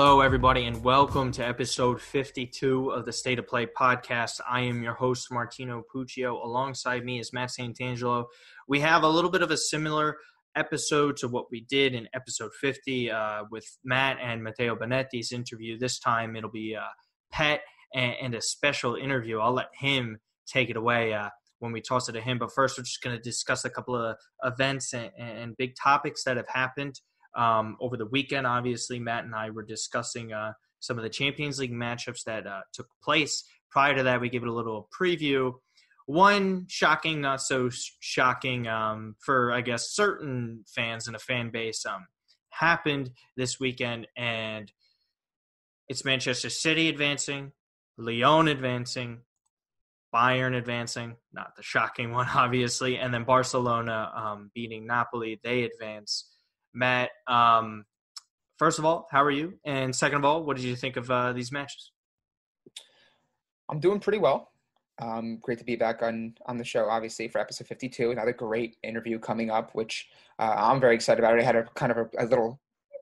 [0.00, 4.40] Hello, everybody, and welcome to episode 52 of the State of Play podcast.
[4.48, 6.40] I am your host, Martino Puccio.
[6.40, 8.26] Alongside me is Matt Santangelo.
[8.68, 10.18] We have a little bit of a similar
[10.54, 15.76] episode to what we did in episode 50 uh, with Matt and Matteo Benetti's interview.
[15.76, 16.86] This time it'll be a
[17.32, 19.40] pet and, and, a special interview.
[19.40, 22.38] I'll let him take it away uh, when we toss it to him.
[22.38, 26.22] But first, we're just going to discuss a couple of events and, and big topics
[26.22, 27.00] that have happened
[27.38, 31.58] um, over the weekend, obviously, Matt and I were discussing uh, some of the Champions
[31.58, 33.44] League matchups that uh, took place.
[33.70, 35.52] Prior to that, we gave it a little preview.
[36.06, 37.70] One shocking, not so
[38.00, 42.06] shocking um, for, I guess, certain fans and a fan base um,
[42.50, 44.72] happened this weekend, and
[45.88, 47.52] it's Manchester City advancing,
[47.98, 49.20] Lyon advancing,
[50.14, 55.38] Bayern advancing, not the shocking one, obviously, and then Barcelona um, beating Napoli.
[55.44, 56.27] They advance.
[56.74, 57.84] Matt, um,
[58.58, 59.54] first of all, how are you?
[59.64, 61.92] And second of all, what did you think of uh, these matches?
[63.68, 64.50] I'm doing pretty well.
[65.00, 68.10] Um, great to be back on on the show, obviously for episode 52.
[68.10, 70.08] Another great interview coming up, which
[70.38, 71.38] uh, I'm very excited about.
[71.38, 72.60] I had a kind of a, a, little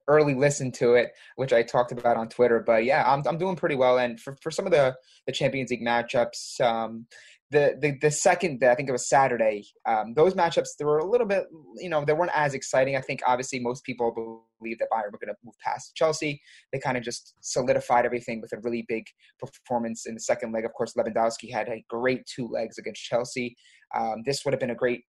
[0.08, 2.60] early listen to it, which I talked about on Twitter.
[2.60, 3.98] But yeah, I'm I'm doing pretty well.
[3.98, 4.94] And for, for some of the
[5.26, 7.06] the Champions League matchups, um,
[7.50, 11.08] the, the the second I think it was Saturday, um, those matchups they were a
[11.08, 11.44] little bit
[11.76, 12.96] you know they weren't as exciting.
[12.96, 14.12] I think obviously most people
[14.58, 16.40] believe that Bayern were going to move past Chelsea.
[16.72, 19.04] They kind of just solidified everything with a really big
[19.38, 20.64] performance in the second leg.
[20.64, 23.56] Of course, Lewandowski had a great two legs against Chelsea.
[23.94, 25.02] Um, this would have been a great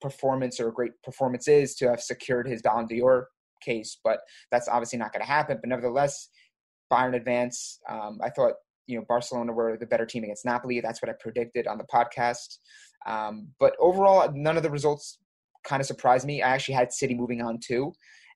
[0.00, 3.28] performance or a great performances to have secured his Ballon d'Or
[3.62, 5.58] case, but that's obviously not going to happen.
[5.60, 6.28] But nevertheless,
[6.92, 7.78] Bayern advance.
[7.88, 8.54] Um, I thought
[8.90, 10.80] you know Barcelona were the better team against Napoli.
[10.80, 12.58] That's what I predicted on the podcast.
[13.06, 15.18] Um, but overall, none of the results
[15.64, 16.42] kind of surprised me.
[16.42, 17.92] I actually had City moving on too,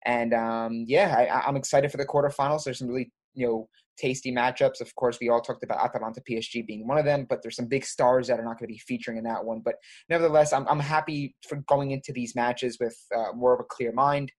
[0.06, 2.64] and um, yeah, I, I'm excited for the quarterfinals.
[2.64, 4.81] There's some really you know tasty matchups.
[4.81, 7.69] Of course, we all talked about Atalanta PSG being one of them, but there's some
[7.69, 9.60] big stars that are not going to be featuring in that one.
[9.64, 9.76] But
[10.09, 13.93] nevertheless, I'm, I'm happy for going into these matches with uh, more of a clear
[13.93, 14.32] mind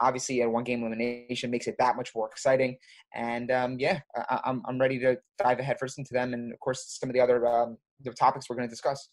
[0.00, 2.76] obviously a one game elimination makes it that much more exciting.
[3.14, 6.60] And um, yeah, I, am I'm, I'm ready to dive headfirst into them, and of
[6.60, 9.08] course some of the other um, the topics we're going to discuss.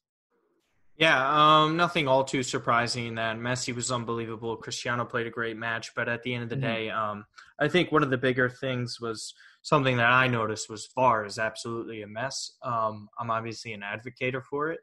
[0.97, 4.56] Yeah, um, nothing all too surprising that Messi was unbelievable.
[4.56, 6.73] Cristiano played a great match, but at the end of the mm-hmm.
[6.73, 7.25] day, um,
[7.59, 11.38] I think one of the bigger things was something that I noticed was VAR is
[11.38, 12.52] absolutely a mess.
[12.63, 14.79] Um, I'm obviously an advocate for it.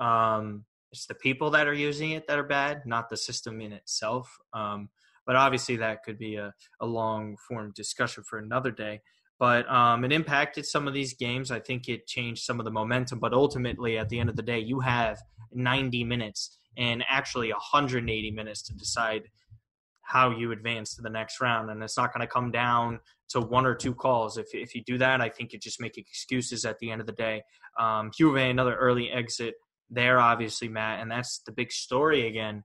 [0.00, 3.72] Um, it's the people that are using it that are bad, not the system in
[3.72, 4.36] itself.
[5.26, 9.00] But obviously, that could be a, a long form discussion for another day.
[9.38, 11.50] But um, it impacted some of these games.
[11.50, 13.18] I think it changed some of the momentum.
[13.18, 15.18] But ultimately, at the end of the day, you have
[15.52, 19.24] 90 minutes and actually 180 minutes to decide
[20.02, 21.70] how you advance to the next round.
[21.70, 23.00] And it's not going to come down
[23.30, 24.36] to one or two calls.
[24.36, 27.06] If, if you do that, I think you just make excuses at the end of
[27.06, 27.42] the day.
[27.78, 29.54] Um, another early exit
[29.90, 31.00] there, obviously, Matt.
[31.00, 32.64] And that's the big story again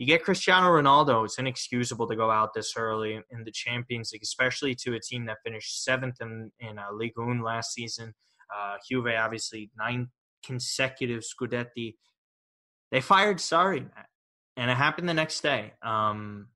[0.00, 1.26] you get Cristiano Ronaldo.
[1.26, 5.26] It's inexcusable to go out this early in the Champions League, especially to a team
[5.26, 8.14] that finished seventh in in uh, Ligue 1 last season.
[8.56, 10.08] Uh, Juve, obviously, nine
[10.42, 11.96] consecutive Scudetti.
[12.90, 13.86] They fired Sarri,
[14.56, 15.74] and it happened the next day.
[15.82, 16.48] Um,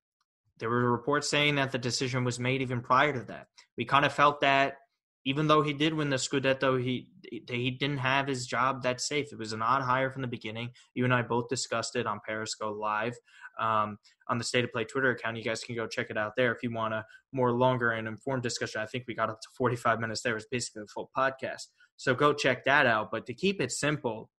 [0.58, 3.48] there were reports saying that the decision was made even prior to that.
[3.76, 4.76] We kind of felt that
[5.24, 9.32] even though he did win the Scudetto, he he didn't have his job that safe.
[9.32, 10.70] It was an odd hire from the beginning.
[10.94, 13.16] You and I both discussed it on Periscope Live
[13.58, 13.98] um,
[14.28, 15.36] on the State of Play Twitter account.
[15.36, 18.06] You guys can go check it out there if you want a more longer and
[18.06, 18.80] informed discussion.
[18.80, 20.36] I think we got up to 45 minutes there.
[20.36, 21.68] It's basically a full podcast.
[21.96, 23.10] So go check that out.
[23.10, 24.30] But to keep it simple,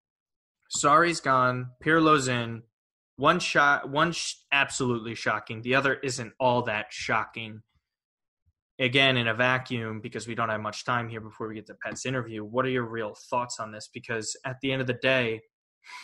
[0.76, 2.64] Sarri's gone, Pirlo's in.
[3.18, 5.62] One shot, one sh- absolutely shocking.
[5.62, 7.62] The other isn't all that shocking
[8.80, 11.76] again in a vacuum because we don't have much time here before we get to
[11.84, 12.44] Pet's interview.
[12.44, 13.90] What are your real thoughts on this?
[13.94, 15.42] Because at the end of the day,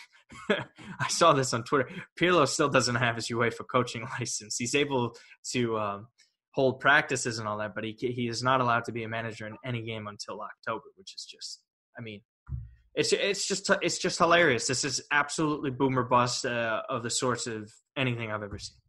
[0.50, 1.90] I saw this on Twitter.
[2.20, 4.56] Pirlo still doesn't have his UEFA coaching license.
[4.58, 5.16] He's able
[5.52, 6.08] to um,
[6.52, 9.48] hold practices and all that, but he he is not allowed to be a manager
[9.48, 11.62] in any game until October, which is just,
[11.98, 12.22] I mean,
[12.96, 14.68] it's it's just it's just hilarious.
[14.68, 18.81] This is absolutely boomer bust uh, of the sorts of anything I've ever seen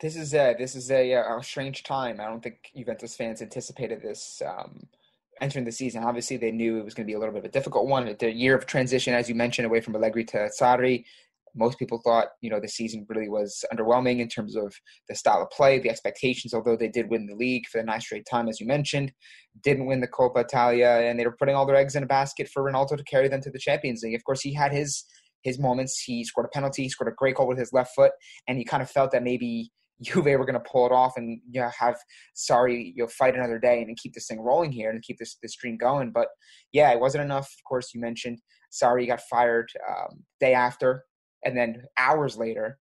[0.00, 2.20] this is a this is a, a strange time.
[2.20, 4.88] I don't think Juventus fans anticipated this um,
[5.40, 6.04] entering the season.
[6.04, 8.14] Obviously, they knew it was going to be a little bit of a difficult one.
[8.18, 11.04] The year of transition, as you mentioned, away from Allegri to Sarri.
[11.56, 14.74] Most people thought, you know, the season really was underwhelming in terms of
[15.08, 16.52] the style of play, the expectations.
[16.52, 19.12] Although they did win the league for the ninth straight time, as you mentioned,
[19.62, 22.48] didn't win the Coppa Italia, and they were putting all their eggs in a basket
[22.52, 24.16] for Ronaldo to carry them to the Champions League.
[24.16, 25.04] Of course, he had his
[25.42, 26.00] his moments.
[26.00, 28.10] He scored a penalty, he scored a great goal with his left foot,
[28.48, 29.70] and you kind of felt that maybe
[30.04, 31.96] Juve were going to pull it off and you know, have
[32.36, 35.36] Sarri you know fight another day and keep this thing rolling here and keep this
[35.42, 36.10] this stream going.
[36.12, 36.28] But
[36.72, 37.46] yeah, it wasn't enough.
[37.46, 38.40] Of course, you mentioned
[38.72, 41.04] Sarri got fired um, day after,
[41.44, 42.78] and then hours later,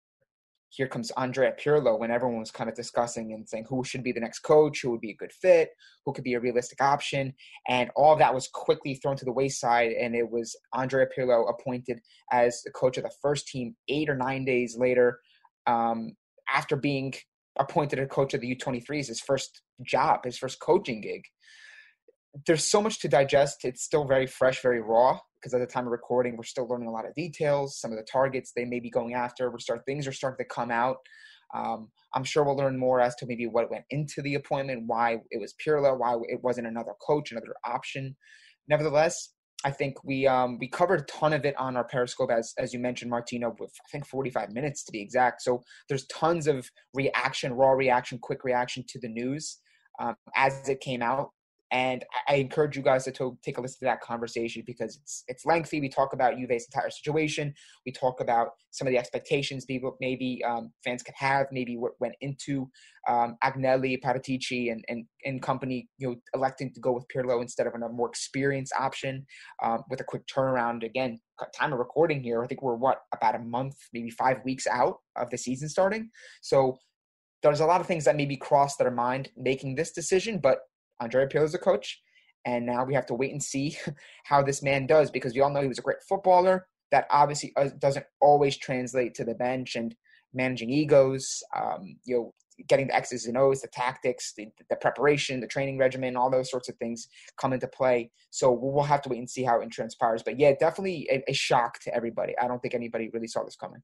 [0.72, 4.12] here comes Andrea Pirlo when everyone was kind of discussing and saying who should be
[4.12, 5.68] the next coach, who would be a good fit,
[6.06, 7.34] who could be a realistic option.
[7.68, 9.92] And all of that was quickly thrown to the wayside.
[9.92, 12.00] And it was Andrea Pirlo appointed
[12.32, 15.20] as the coach of the first team eight or nine days later
[15.66, 16.16] um,
[16.52, 17.14] after being
[17.58, 21.22] appointed a coach of the U23s, his first job, his first coaching gig.
[22.46, 23.64] There's so much to digest.
[23.64, 26.88] It's still very fresh, very raw because at the time of recording, we're still learning
[26.88, 27.78] a lot of details.
[27.78, 30.54] Some of the targets they may be going after, we're start things are starting to
[30.54, 30.96] come out.
[31.54, 35.18] Um, I'm sure we'll learn more as to maybe what went into the appointment, why
[35.30, 38.16] it was Pirlo, why it wasn't another coach, another option.
[38.68, 39.30] Nevertheless,
[39.64, 42.72] I think we um, we covered a ton of it on our Periscope, as as
[42.72, 45.42] you mentioned, Martino, with I think 45 minutes to be exact.
[45.42, 49.58] So there's tons of reaction, raw reaction, quick reaction to the news
[50.00, 51.30] um, as it came out
[51.72, 55.24] and I encourage you guys to, to take a listen to that conversation because it's
[55.26, 55.80] it's lengthy.
[55.80, 57.54] We talk about Juve's entire situation.
[57.86, 61.92] We talk about some of the expectations people maybe um, fans could have, maybe what
[61.98, 62.68] went into
[63.08, 67.66] um, Agnelli, Paratici, and, and and company, you know, electing to go with Pirlo instead
[67.66, 69.26] of a more experienced option
[69.62, 70.84] um, with a quick turnaround.
[70.84, 71.20] Again,
[71.58, 74.98] time of recording here, I think we're what about a month, maybe five weeks out
[75.16, 76.10] of the season starting.
[76.42, 76.76] So
[77.42, 80.58] there's a lot of things that maybe crossed their mind making this decision, but
[81.00, 82.00] Andrea Pirlo is a coach,
[82.44, 83.76] and now we have to wait and see
[84.24, 86.66] how this man does because we all know he was a great footballer.
[86.90, 89.94] That obviously uh, doesn't always translate to the bench and
[90.34, 91.42] managing egos.
[91.56, 92.34] Um, you know,
[92.68, 96.50] getting the X's and O's, the tactics, the, the, preparation, the training regimen, all those
[96.50, 97.08] sorts of things
[97.40, 98.10] come into play.
[98.30, 100.22] So we'll have to wait and see how it transpires.
[100.22, 102.34] But yeah, definitely a, a shock to everybody.
[102.38, 103.82] I don't think anybody really saw this coming.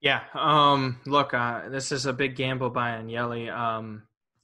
[0.00, 0.20] Yeah.
[0.34, 3.50] Um, look, uh, this is a big gamble by Agnelli.
[3.50, 4.02] Um,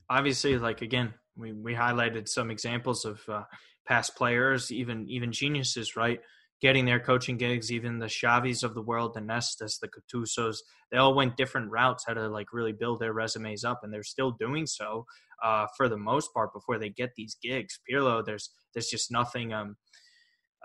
[0.08, 3.44] obviously, like again, we we highlighted some examples of uh,
[3.86, 6.20] past players, even even geniuses, right?
[6.60, 10.58] Getting their coaching gigs, even the Xavis of the world, the Nestas, the Gattusos,
[10.90, 14.02] they all went different routes how to like really build their resumes up, and they're
[14.02, 15.04] still doing so
[15.42, 17.80] uh, for the most part before they get these gigs.
[17.90, 19.52] Pirlo, there's there's just nothing.
[19.52, 19.76] Um,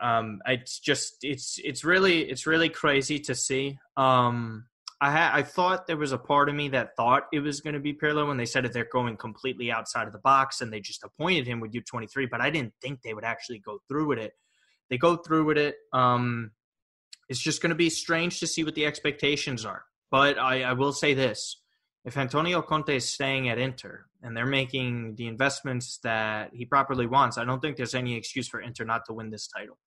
[0.01, 3.79] um, it's just it's it's really it's really crazy to see.
[3.95, 4.65] Um,
[4.99, 7.75] I had I thought there was a part of me that thought it was going
[7.75, 10.73] to be Pirlo when they said that they're going completely outside of the box and
[10.73, 14.07] they just appointed him with U23, but I didn't think they would actually go through
[14.07, 14.33] with it.
[14.89, 15.75] They go through with it.
[15.93, 16.51] Um,
[17.29, 19.83] it's just going to be strange to see what the expectations are.
[20.09, 21.61] But I, I will say this:
[22.03, 27.05] if Antonio Conte is staying at Inter and they're making the investments that he properly
[27.05, 29.77] wants, I don't think there's any excuse for Inter not to win this title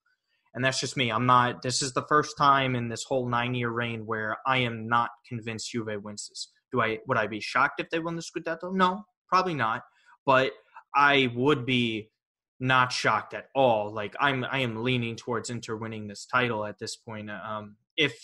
[0.55, 1.11] and that's just me.
[1.11, 1.63] I'm not.
[1.63, 5.11] This is the first time in this whole nine year reign where I am not
[5.29, 6.51] convinced Juve wins this.
[6.73, 6.99] Do I?
[7.07, 8.73] Would I be shocked if they won the Scudetto?
[8.75, 9.83] No, probably not.
[10.27, 10.53] But
[10.95, 12.11] I would be
[12.59, 13.93] not shocked at all.
[13.93, 17.31] Like I'm, I am leaning towards Inter winning this title at this point.
[17.31, 18.15] Um, if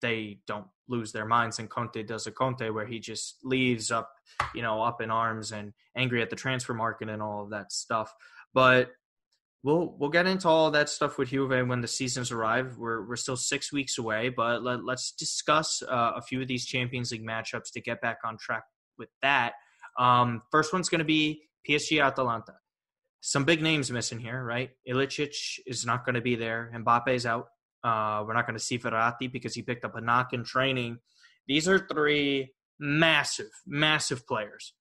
[0.00, 4.10] they don't lose their minds and Conte does a Conte where he just leaves up,
[4.54, 7.72] you know, up in arms and angry at the transfer market and all of that
[7.72, 8.12] stuff.
[8.54, 8.90] But
[9.62, 12.76] we'll we'll get into all that stuff with Juve when the seasons arrive.
[12.78, 16.66] We're we're still six weeks away, but let, us discuss uh, a few of these
[16.66, 18.64] Champions League matchups to get back on track
[18.98, 19.54] with that.
[19.98, 22.54] Um, first one's going to be PSG Atalanta.
[23.20, 24.70] Some big names missing here, right?
[24.88, 25.34] Ilicic
[25.66, 26.70] is not going to be there.
[26.74, 27.48] Mbappe's out.
[27.82, 30.98] Uh, we're not going to see Verratti because he picked up a knock in training.
[31.46, 34.72] These are three massive, massive players.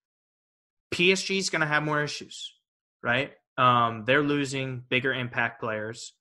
[0.94, 2.54] PSG is going to have more issues,
[3.02, 3.32] right?
[3.58, 6.14] Um, they're losing bigger impact players.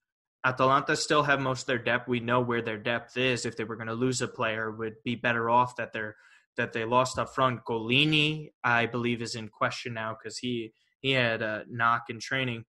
[0.44, 2.08] Atalanta still have most of their depth.
[2.08, 3.44] We know where their depth is.
[3.44, 6.16] If they were going to lose a player, would be better off that they're
[6.56, 7.64] that they lost up front.
[7.68, 12.64] Gollini, I believe, is in question now because he he had a knock in training.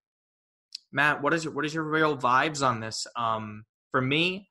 [0.92, 3.06] Matt, what is your, what is your real vibes on this?
[3.16, 4.50] Um, for me,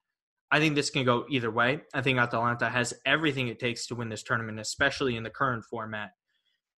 [0.50, 1.80] I think this can go either way.
[1.92, 5.64] I think Atalanta has everything it takes to win this tournament, especially in the current
[5.68, 6.10] format.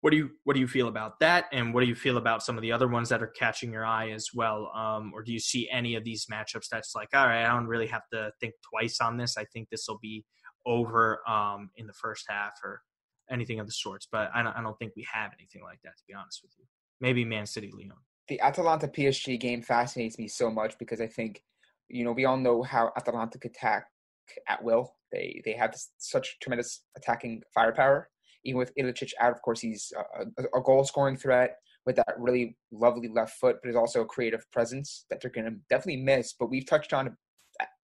[0.08, 2.42] What do you what do you feel about that, and what do you feel about
[2.42, 4.72] some of the other ones that are catching your eye as well?
[4.74, 7.68] Um, or do you see any of these matchups that's like, all right, I don't
[7.68, 9.36] really have to think twice on this.
[9.38, 10.24] I think this will be
[10.66, 12.80] over um, in the first half or
[13.30, 14.08] anything of the sorts.
[14.10, 16.54] But I don't, I don't think we have anything like that to be honest with
[16.58, 16.64] you.
[17.02, 17.92] Maybe Man City, Lyon
[18.30, 21.44] The Atalanta PSG game fascinates me so much because I think,
[21.90, 23.88] you know, we all know how Atalanta attack
[24.48, 24.96] at will.
[25.12, 28.08] They they have such tremendous attacking firepower
[28.48, 32.58] even with Ilicic out, of course, he's a, a goal scoring threat with that really
[32.72, 36.34] lovely left foot, but is also a creative presence that they're going to definitely miss.
[36.38, 37.16] But we've touched on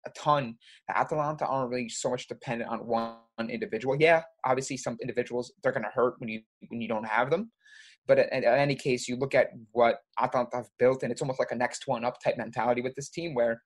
[0.06, 0.56] a ton
[0.88, 3.16] that Atalanta aren't really so much dependent on one
[3.48, 3.96] individual.
[3.98, 7.50] Yeah, obviously some individuals they're going to hurt when you when you don't have them.
[8.06, 11.38] But in, in, any case, you look at what Atalanta have built, and it's almost
[11.38, 13.62] like a next one up type mentality with this team, where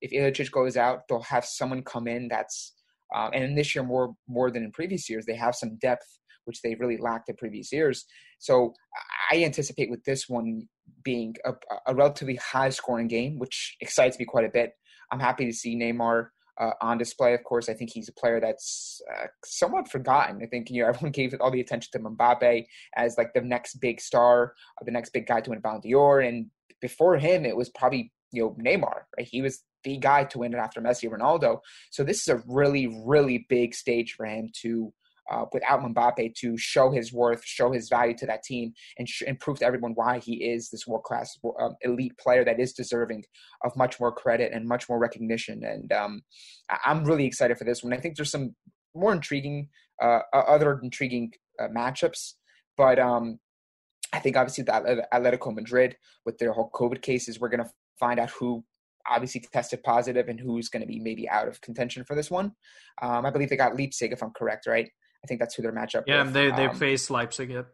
[0.00, 2.74] if Ilicic goes out, they'll have someone come in that's
[3.14, 6.06] um, and in this year more more than in previous years, they have some depth
[6.44, 8.04] which they really lacked in previous years.
[8.38, 8.74] So
[9.30, 10.68] I anticipate with this one
[11.02, 11.52] being a,
[11.86, 14.72] a relatively high scoring game, which excites me quite a bit.
[15.10, 16.28] I'm happy to see Neymar
[16.60, 17.34] uh, on display.
[17.34, 20.40] Of course, I think he's a player that's uh, somewhat forgotten.
[20.42, 22.64] I think you know everyone gave all the attention to Mbappe
[22.96, 26.46] as like the next big star, the next big guy to win Ballon d'Or, and
[26.80, 29.02] before him, it was probably you know Neymar.
[29.16, 31.58] Right, he was the guy to win it after Messi, Ronaldo.
[31.90, 34.92] So this is a really, really big stage for him to
[35.30, 39.22] uh, without Mbappe to show his worth, show his value to that team, and, sh-
[39.26, 42.72] and prove to everyone why he is this world class um, elite player that is
[42.72, 43.24] deserving
[43.64, 45.62] of much more credit and much more recognition.
[45.64, 46.22] And um,
[46.70, 47.92] I- am really excited for this one.
[47.92, 48.54] I think there's some
[48.94, 49.68] more intriguing,
[50.02, 52.34] uh, other intriguing uh, matchups,
[52.76, 53.38] but um,
[54.12, 58.20] I think obviously the Atletico Madrid with their whole COVID cases, we're going to find
[58.20, 58.64] out who
[59.08, 62.52] obviously tested positive and who's going to be maybe out of contention for this one.
[63.02, 64.88] Um, I believe they got Leipzig, if I'm correct, right?
[65.24, 66.04] I think that's who their matchup.
[66.06, 66.34] Yeah, with.
[66.34, 67.50] they they um, face Leipzig.
[67.50, 67.66] Yep.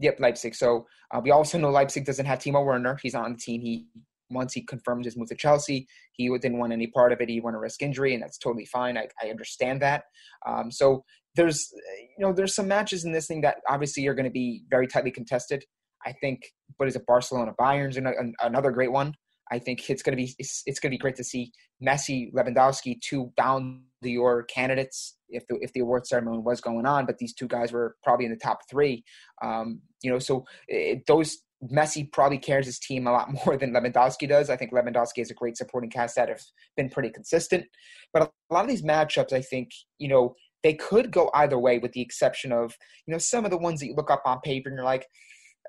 [0.00, 0.54] Yep, Leipzig.
[0.54, 2.98] So uh, we also know Leipzig doesn't have Timo Werner.
[3.02, 3.60] He's not on the team.
[3.62, 3.86] He
[4.30, 7.28] once he confirmed his move to Chelsea, he didn't want any part of it.
[7.28, 8.96] He want to risk injury, and that's totally fine.
[8.96, 10.04] I, I understand that.
[10.46, 11.70] Um, so there's
[12.18, 14.86] you know there's some matches in this thing that obviously are going to be very
[14.86, 15.64] tightly contested.
[16.04, 16.42] I think,
[16.76, 17.06] what is it?
[17.06, 17.96] Barcelona Bayern's
[18.42, 19.14] another great one.
[19.50, 22.32] I think it's going to be it's, it's going to be great to see Messi,
[22.32, 27.18] Lewandowski, two Ballon d'Or candidates if the if the award ceremony was going on, but
[27.18, 29.04] these two guys were probably in the top three.
[29.42, 31.38] Um, you know, so it, those
[31.70, 34.50] Messi probably cares his team a lot more than Lewandowski does.
[34.50, 36.42] I think Lewandowski has a great supporting cast that have
[36.76, 37.64] been pretty consistent.
[38.12, 41.78] But a lot of these matchups, I think, you know, they could go either way,
[41.78, 44.40] with the exception of you know some of the ones that you look up on
[44.40, 45.06] paper and you're like,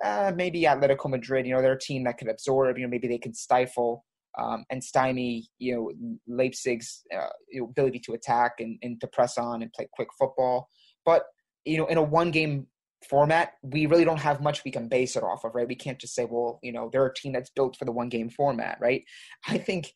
[0.03, 3.07] uh, maybe Atletico Madrid, you know, they're a team that could absorb, you know, maybe
[3.07, 4.05] they can stifle
[4.37, 7.29] um, and stymie, you know, Leipzig's uh,
[7.61, 10.69] ability to attack and, and to press on and play quick football.
[11.05, 11.23] But,
[11.65, 12.67] you know, in a one game
[13.09, 15.67] format, we really don't have much we can base it off of, right?
[15.67, 18.09] We can't just say, well, you know, they're a team that's built for the one
[18.09, 19.03] game format, right?
[19.47, 19.93] I think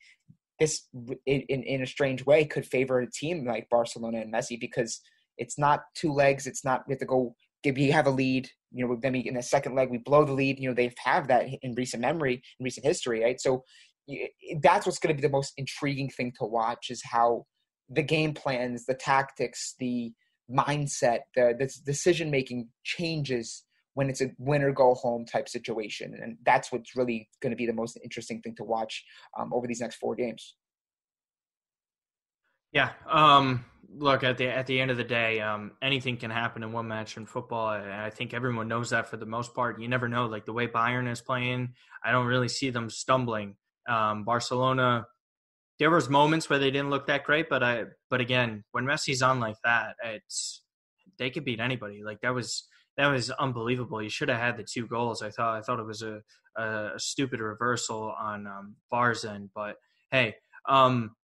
[0.60, 0.88] this,
[1.26, 5.02] in, in a strange way, could favor a team like Barcelona and Messi because
[5.38, 6.48] it's not two legs.
[6.48, 9.34] It's not, we have to go we have a lead, you know, then we in
[9.34, 10.60] the second leg we blow the lead.
[10.60, 13.40] You know, they've have that in recent memory, in recent history, right?
[13.40, 13.64] So
[14.62, 17.46] that's what's going to be the most intriguing thing to watch is how
[17.90, 20.14] the game plans, the tactics, the
[20.50, 26.16] mindset, the, the decision making changes when it's a win or go home type situation,
[26.22, 29.04] and that's what's really going to be the most interesting thing to watch
[29.38, 30.56] um, over these next four games.
[32.72, 32.92] Yeah.
[33.10, 36.72] Um, look at the at the end of the day, um, anything can happen in
[36.72, 37.68] one match in football.
[37.68, 39.82] I, I think everyone knows that for the most part.
[39.82, 40.28] You never know.
[40.28, 41.74] Like the way Bayern is playing,
[42.04, 43.56] I don't really see them stumbling.
[43.88, 45.06] Um, Barcelona,
[45.80, 49.22] there was moments where they didn't look that great, but I but again, when Messi's
[49.22, 50.64] on like that, it's
[51.20, 52.02] they could beat anybody.
[52.04, 52.68] Like that was
[52.98, 54.02] that was unbelievable.
[54.02, 55.22] You should have had the two goals.
[55.22, 56.22] I thought I thought it was a
[56.56, 59.76] a, a stupid reversal on um, VAR's end, but
[60.12, 60.36] hey.
[60.68, 61.16] Um,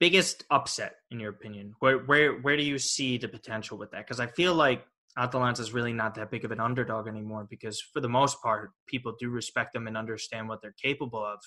[0.00, 1.74] biggest upset in your opinion?
[1.78, 4.04] Where where where do you see the potential with that?
[4.04, 4.84] Because I feel like
[5.16, 7.46] Atalanta is really not that big of an underdog anymore.
[7.48, 11.38] Because for the most part, people do respect them and understand what they're capable of.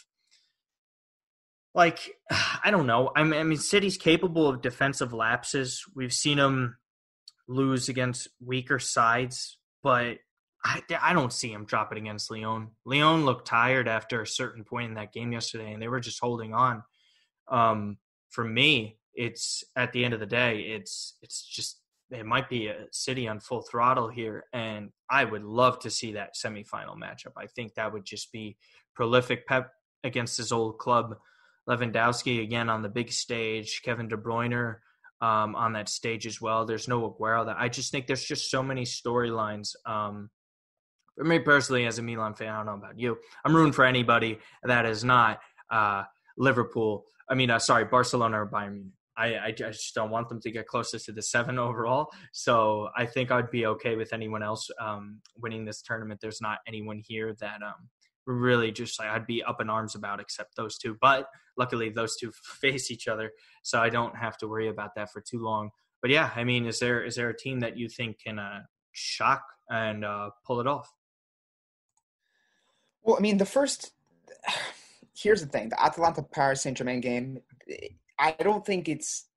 [1.74, 2.12] Like
[2.64, 3.12] I don't know.
[3.16, 5.84] I mean, City's capable of defensive lapses.
[5.96, 6.78] We've seen them
[7.48, 10.18] lose against weaker sides, but
[10.66, 12.72] I, I don't see him dropping against Lyon.
[12.86, 16.20] Lyon looked tired after a certain point in that game yesterday, and they were just
[16.20, 16.84] holding on.
[17.48, 17.98] Um,
[18.30, 21.80] for me, it's at the end of the day, it's it's just
[22.12, 26.14] it might be a city on full throttle here, and I would love to see
[26.14, 27.34] that semifinal matchup.
[27.38, 28.58] I think that would just be
[28.96, 29.46] prolific.
[29.46, 29.72] Pep
[30.04, 31.18] against his old club,
[31.70, 34.76] Lewandowski again on the big stage, Kevin De Bruyne
[35.22, 36.66] um, on that stage as well.
[36.66, 37.46] There's no Aguero.
[37.46, 39.76] That I just think there's just so many storylines.
[39.86, 40.30] Um,
[41.18, 43.18] for me personally, as a Milan fan, I don't know about you.
[43.44, 46.04] I'm rooting for anybody that is not uh,
[46.38, 48.94] Liverpool I mean, uh, sorry, Barcelona or Bayern Munich.
[49.18, 52.12] I, I just don't want them to get closest to the seven overall.
[52.34, 56.20] So I think I'd be okay with anyone else um, winning this tournament.
[56.22, 57.90] There's not anyone here that um,
[58.28, 60.98] really just like I'd be up in arms about except those two.
[61.02, 62.32] But luckily, those two
[62.62, 63.32] face each other,
[63.64, 65.72] so I don't have to worry about that for too long.
[66.02, 68.62] But yeah, I mean, is there is there a team that you think can uh,
[68.92, 70.92] shock and uh, pull it off?
[73.02, 73.94] Well, I mean, the first
[75.18, 77.40] here's the thing: the Atalanta Paris Saint Germain game.
[78.20, 79.30] I don't think it's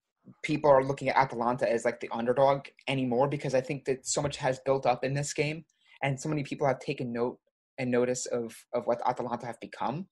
[0.42, 4.22] people are looking at Atalanta as like the underdog anymore because I think that so
[4.22, 5.64] much has built up in this game,
[6.02, 7.38] and so many people have taken note
[7.78, 10.06] and notice of of what Atalanta have become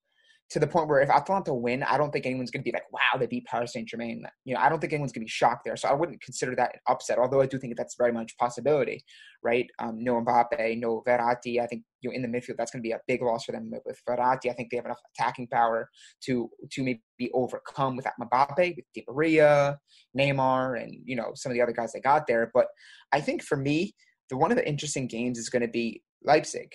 [0.51, 2.91] to the point where if Atalanta win, I don't think anyone's going to be like,
[2.91, 4.25] wow, they beat Paris Saint Germain.
[4.45, 5.77] You know, I don't think anyone's going to be shocked there.
[5.77, 9.05] So I wouldn't consider that an upset, although I do think that's very much possibility,
[9.43, 9.67] right?
[9.79, 11.61] Um, no Mbappe, no Verratti.
[11.61, 13.53] I think you know in the midfield that's going to be a big loss for
[13.53, 14.49] them with Verratti.
[14.51, 15.91] I think they have enough attacking power
[16.25, 19.79] to to maybe overcome without Mbappe, with Di Maria,
[20.19, 22.51] Neymar, and you know some of the other guys they got there.
[22.55, 22.69] But
[23.13, 23.95] I think for me,
[24.31, 26.73] the one of the interesting games is going to be Leipzig.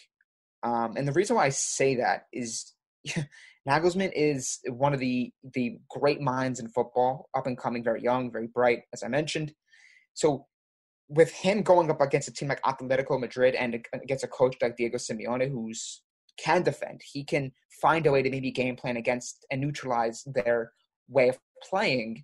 [0.61, 2.73] Um, and the reason why I say that is
[3.67, 8.31] Nagelsmann is one of the the great minds in football, up and coming, very young,
[8.31, 9.53] very bright, as I mentioned.
[10.13, 10.45] So
[11.09, 14.75] with him going up against a team like Atletico Madrid and against a coach like
[14.75, 16.01] Diego Simeone, who's
[16.37, 17.51] can defend, he can
[17.81, 20.71] find a way to maybe game plan against and neutralize their
[21.07, 21.37] way of
[21.69, 22.23] playing.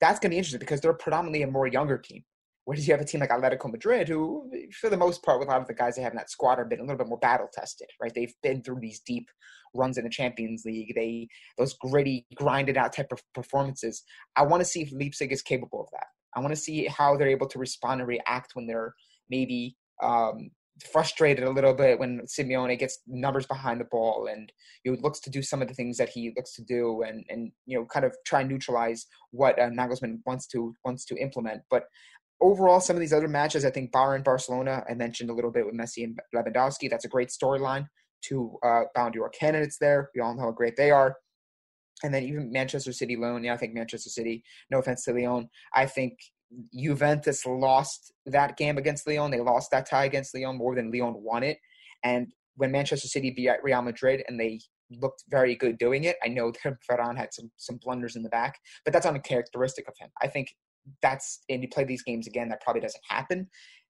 [0.00, 2.22] That's going to be interesting because they're predominantly a more younger team.
[2.64, 5.52] Whereas you have a team like Atletico Madrid, who, for the most part, with a
[5.52, 7.18] lot of the guys they have in that squad, have been a little bit more
[7.18, 8.12] battle tested, right?
[8.12, 9.28] They've been through these deep
[9.76, 10.92] runs in the Champions League.
[10.94, 11.28] They
[11.58, 14.02] those gritty, grinded out type of performances.
[14.36, 16.06] I want to see if Leipzig is capable of that.
[16.34, 18.94] I want to see how they're able to respond and react when they're
[19.30, 20.50] maybe um,
[20.92, 24.52] frustrated a little bit when Simeone gets numbers behind the ball and
[24.84, 27.24] you know, looks to do some of the things that he looks to do and
[27.28, 31.16] and you know kind of try and neutralize what uh, Nagelsmann wants to wants to
[31.16, 31.62] implement.
[31.70, 31.84] But
[32.40, 35.64] overall, some of these other matches, I think Bayern, Barcelona, I mentioned a little bit
[35.64, 36.90] with Messi and Lewandowski.
[36.90, 37.86] That's a great storyline.
[38.22, 40.10] Two uh, Ballon candidates there.
[40.14, 41.16] We all know how great they are.
[42.02, 43.44] And then even Manchester City, Lyon.
[43.44, 44.42] Yeah, I think Manchester City.
[44.70, 46.18] No offense to Lyon, I think
[46.74, 49.30] Juventus lost that game against Lyon.
[49.30, 51.58] They lost that tie against Lyon more than Lyon won it.
[52.04, 54.60] And when Manchester City beat Real Madrid and they
[54.90, 58.28] looked very good doing it, I know that Varane had some some blunders in the
[58.28, 60.10] back, but that's uncharacteristic of him.
[60.22, 60.54] I think
[61.02, 63.48] that's and you play these games again, that probably doesn't happen.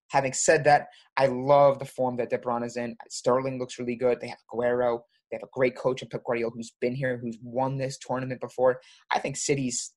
[0.09, 2.97] Having said that, I love the form that De Bruyne is in.
[3.09, 4.21] Sterling looks really good.
[4.21, 5.01] They have Aguero.
[5.31, 8.41] They have a great coach in Pep Guardiola who's been here, who's won this tournament
[8.41, 8.81] before.
[9.11, 9.93] I think City's.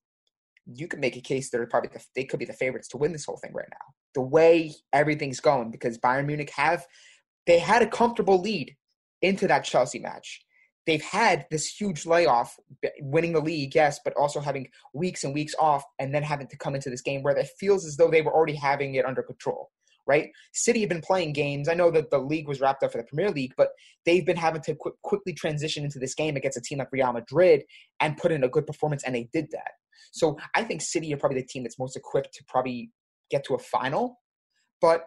[0.72, 3.12] You could make a case they're probably the, they could be the favorites to win
[3.12, 3.93] this whole thing right now.
[4.13, 6.86] The way everything's going, because Bayern Munich have
[7.48, 8.76] they had a comfortable lead
[9.22, 10.45] into that Chelsea match
[10.89, 12.58] they've had this huge layoff,
[13.02, 16.58] winning the league, yes, but also having weeks and weeks off, and then having to
[16.58, 19.22] come into this game where it feels as though they were already having it under
[19.22, 19.69] control.
[20.10, 21.69] Right, City have been playing games.
[21.69, 23.69] I know that the league was wrapped up for the Premier League, but
[24.08, 27.13] they've been having to qu- quickly transition into this game against a team like Real
[27.13, 27.63] Madrid
[28.00, 29.72] and put in a good performance, and they did that.
[30.12, 32.91] So I think City are probably the team that's most equipped to probably
[33.30, 34.19] get to a final.
[34.82, 35.06] But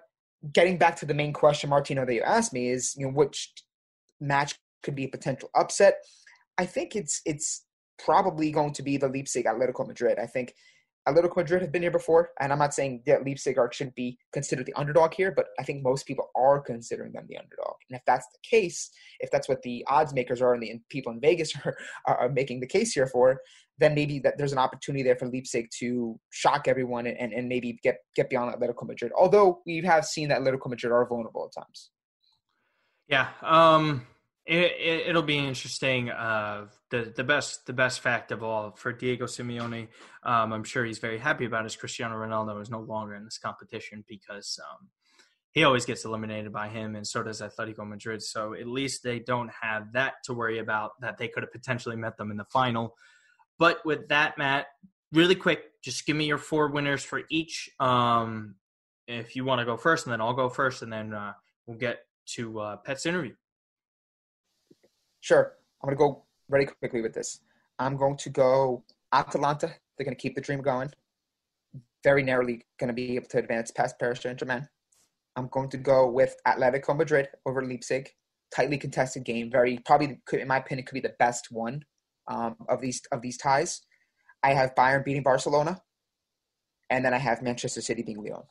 [0.52, 3.52] getting back to the main question, Martino, that you asked me is, you know, which
[4.20, 5.94] match could be a potential upset.
[6.58, 7.64] I think it's it's
[7.98, 10.18] probably going to be the Leipzig Atletico Madrid.
[10.18, 10.54] I think
[11.08, 14.18] Atletico Madrid have been here before, and I'm not saying that Leipzig are, should be
[14.32, 17.74] considered the underdog here, but I think most people are considering them the underdog.
[17.90, 21.12] And if that's the case, if that's what the odds makers are and the people
[21.12, 23.40] in Vegas are, are making the case here for,
[23.78, 27.78] then maybe that there's an opportunity there for Leipzig to shock everyone and, and maybe
[27.82, 29.10] get, get beyond Atletico Madrid.
[29.18, 31.90] Although we have seen that Atletico Madrid are vulnerable at times.
[33.08, 33.28] Yeah.
[33.42, 34.06] Um,
[34.46, 36.10] it, it, will be interesting.
[36.10, 39.88] Uh, the the best the best fact of all for Diego Simeone,
[40.24, 43.38] um, I'm sure he's very happy about is Cristiano Ronaldo is no longer in this
[43.38, 44.88] competition because um,
[45.52, 48.22] he always gets eliminated by him, and so does Atletico Madrid.
[48.22, 51.96] So at least they don't have that to worry about that they could have potentially
[51.96, 52.96] met them in the final.
[53.58, 54.66] But with that, Matt,
[55.12, 57.70] really quick, just give me your four winners for each.
[57.78, 58.56] Um,
[59.06, 61.34] if you want to go first, and then I'll go first, and then uh,
[61.66, 62.00] we'll get
[62.34, 63.34] to uh, Pet's interview.
[65.22, 65.54] Sure.
[65.80, 67.40] I'm going to go very quickly with this.
[67.78, 69.68] I'm going to go Atalanta.
[69.96, 70.90] They're going to keep the dream going.
[72.04, 74.68] Very narrowly going to be able to advance past Paris Saint Germain.
[75.36, 78.10] I'm going to go with Atletico Madrid over Leipzig.
[78.54, 79.50] Tightly contested game.
[79.50, 81.84] Very probably, in my opinion, could be the best one
[82.26, 83.82] um, of these of these ties.
[84.42, 85.80] I have Bayern beating Barcelona,
[86.90, 88.42] and then I have Manchester City beating Lyon.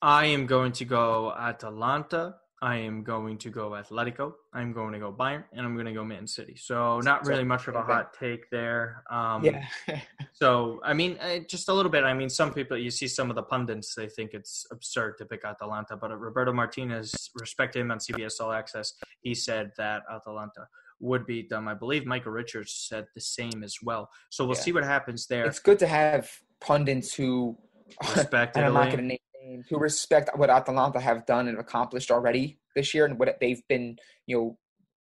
[0.00, 4.32] I am going to go Atalanta I am going to go Atletico.
[4.54, 6.56] I'm going to go Bayern, and I'm going to go Man City.
[6.56, 9.04] So not really much of a hot take there.
[9.10, 9.66] Um, yeah.
[10.32, 12.04] so I mean, uh, just a little bit.
[12.04, 15.26] I mean, some people you see some of the pundits they think it's absurd to
[15.26, 20.66] pick Atalanta, but Roberto Martinez, respect him on CBS All Access, he said that Atalanta
[20.98, 21.68] would beat them.
[21.68, 24.08] I believe Michael Richards said the same as well.
[24.30, 24.62] So we'll yeah.
[24.62, 25.44] see what happens there.
[25.44, 27.58] It's good to have pundits who.
[28.16, 28.56] Respect.
[28.56, 29.18] I'm not going to name
[29.68, 33.96] who respect what Atalanta have done and accomplished already this year and what they've been,
[34.26, 34.58] you know,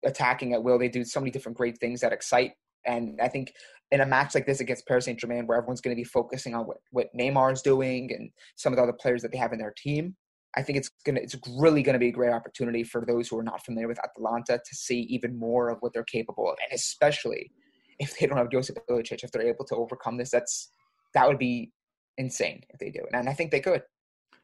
[0.04, 0.78] attacking at will.
[0.78, 2.52] They do so many different great things that excite.
[2.86, 3.52] And I think
[3.90, 6.54] in a match like this against Paris Saint Germain, where everyone's going to be focusing
[6.54, 9.52] on what, what Neymar is doing and some of the other players that they have
[9.52, 10.16] in their team,
[10.56, 13.42] I think it's gonna it's really gonna be a great opportunity for those who are
[13.42, 17.52] not familiar with Atalanta to see even more of what they're capable of, and especially
[17.98, 20.72] if they don't have Josip Ilicic, if they're able to overcome this, that's
[21.14, 21.70] that would be
[22.18, 23.82] insane if they do and I think they could.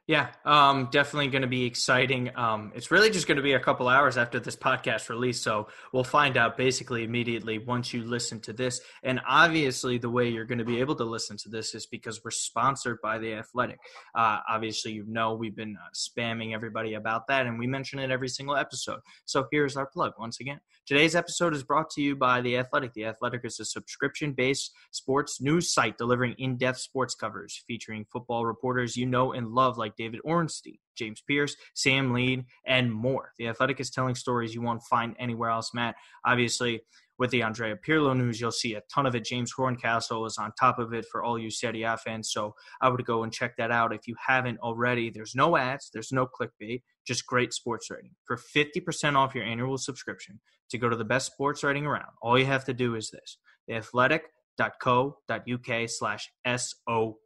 [0.08, 2.30] Yeah, um, definitely going to be exciting.
[2.36, 5.66] Um, it's really just going to be a couple hours after this podcast release, so
[5.92, 8.80] we'll find out basically immediately once you listen to this.
[9.02, 12.22] And obviously, the way you're going to be able to listen to this is because
[12.24, 13.80] we're sponsored by the Athletic.
[14.14, 18.12] Uh, obviously, you know we've been uh, spamming everybody about that, and we mention it
[18.12, 19.00] every single episode.
[19.24, 20.60] So here's our plug once again.
[20.86, 22.94] Today's episode is brought to you by The Athletic.
[22.94, 28.06] The Athletic is a subscription based sports news site delivering in depth sports coverage featuring
[28.12, 33.32] football reporters you know and love like David Ornstein, James Pearce, Sam Lee, and more.
[33.36, 35.96] The Athletic is telling stories you won't find anywhere else, Matt.
[36.24, 36.82] Obviously,
[37.18, 39.24] with the Andrea Pirlo news, you'll see a ton of it.
[39.24, 42.88] James Horncastle is on top of it for all you Serie A fans, so I
[42.88, 45.10] would go and check that out if you haven't already.
[45.10, 48.10] There's no ads, there's no clickbait, just great sports writing.
[48.24, 52.38] For 50% off your annual subscription to go to the best sports writing around, all
[52.38, 53.38] you have to do is this
[53.70, 57.16] theathletic.co.uk slash SOP,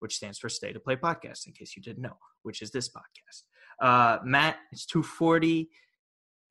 [0.00, 2.88] which stands for State of Play Podcast, in case you didn't know, which is this
[2.88, 3.42] podcast.
[3.80, 5.68] Uh, Matt, it's 240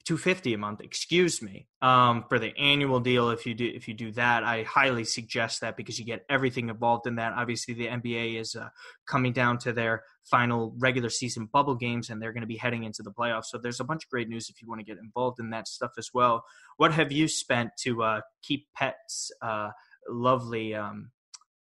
[0.06, 3.94] 250 a month excuse me um, for the annual deal if you do if you
[3.94, 7.34] do that i highly suggest that because you get everything involved in that.
[7.34, 8.70] Obviously the nba is uh,
[9.06, 12.84] coming down to their final regular season bubble games and they're going to be heading
[12.84, 13.46] into the playoffs.
[13.46, 15.68] So there's a bunch of great news if you want to get involved in that
[15.68, 16.46] stuff as well.
[16.78, 19.70] What have you spent to uh, keep pets uh,
[20.10, 21.12] lovely um,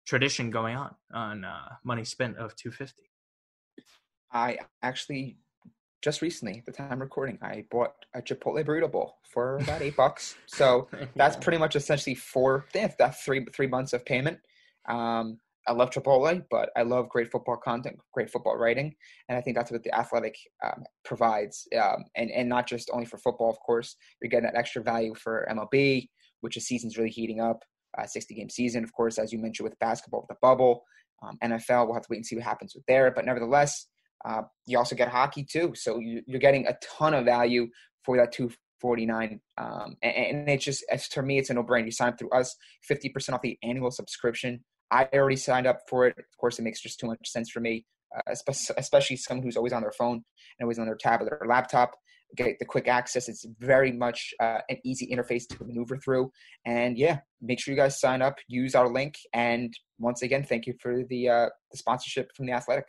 [0.07, 3.03] tradition going on on uh, money spent of 250
[4.33, 5.37] i actually
[6.03, 9.97] just recently, the time I'm recording, I bought a Chipotle burrito bowl for about eight
[9.97, 10.37] bucks.
[10.47, 14.39] So that's pretty much essentially four, that's three three months of payment.
[14.89, 18.95] Um, I love Chipotle, but I love great football content, great football writing,
[19.29, 21.69] and I think that's what the Athletic um, provides.
[21.79, 25.15] Um, and and not just only for football, of course, you're getting that extra value
[25.15, 26.09] for MLB,
[26.41, 27.63] which the season's really heating up.
[27.99, 30.85] Uh, 60 game season, of course, as you mentioned with basketball, with the bubble.
[31.23, 33.11] Um, NFL, we'll have to wait and see what happens with there.
[33.11, 33.87] But nevertheless,
[34.25, 37.69] uh, you also get hockey too, so you, are getting a ton of value
[38.05, 39.41] for that 249.
[39.57, 41.87] Um, and, and it's just, as to me, it's a no-brainer.
[41.87, 42.55] You sign up through us,
[42.91, 44.63] 50% off the annual subscription.
[44.91, 46.19] I already signed up for it.
[46.19, 48.35] Of course, it makes just too much sense for me, uh,
[48.77, 51.93] especially someone who's always on their phone and always on their tablet or laptop.
[52.37, 53.29] Get the quick access.
[53.29, 56.31] It's very much uh, an easy interface to maneuver through.
[56.65, 58.37] And yeah, make sure you guys sign up.
[58.47, 59.17] Use our link.
[59.33, 62.87] And once again, thank you for the uh, the sponsorship from the Athletic.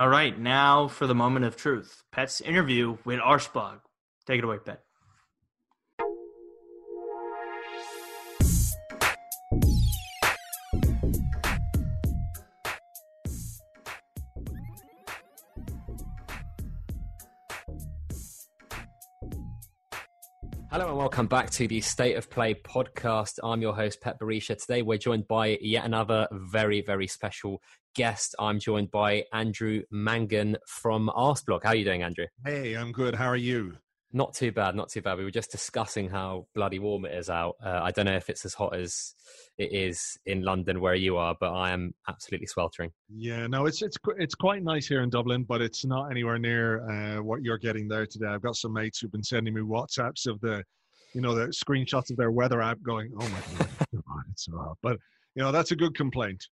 [0.00, 2.04] All right, now for the moment of truth.
[2.12, 3.80] Pet's interview with Arseblog.
[4.28, 4.80] Take it away, Pet.
[20.70, 23.40] Hello and welcome back to the State of Play podcast.
[23.42, 24.56] I'm your host, Pet Barisha.
[24.56, 27.60] Today we're joined by yet another very, very special
[27.94, 28.34] guest.
[28.38, 31.62] I'm joined by Andrew Mangan from Arseblog.
[31.62, 32.26] How are you doing, Andrew?
[32.44, 33.14] Hey, I'm good.
[33.14, 33.76] How are you?
[34.12, 35.18] Not too bad, not too bad.
[35.18, 37.56] We were just discussing how bloody warm it is out.
[37.62, 39.14] Uh, I don't know if it's as hot as
[39.58, 42.90] it is in London where you are, but I am absolutely sweltering.
[43.14, 46.88] Yeah, no, it's it's it's quite nice here in Dublin, but it's not anywhere near
[46.88, 48.28] uh, what you're getting there today.
[48.28, 50.64] I've got some mates who've been sending me WhatsApps of the,
[51.12, 53.68] you know, the screenshots of their weather app, going, "Oh my god,
[54.30, 54.96] it's so hot." But
[55.34, 56.42] you know, that's a good complaint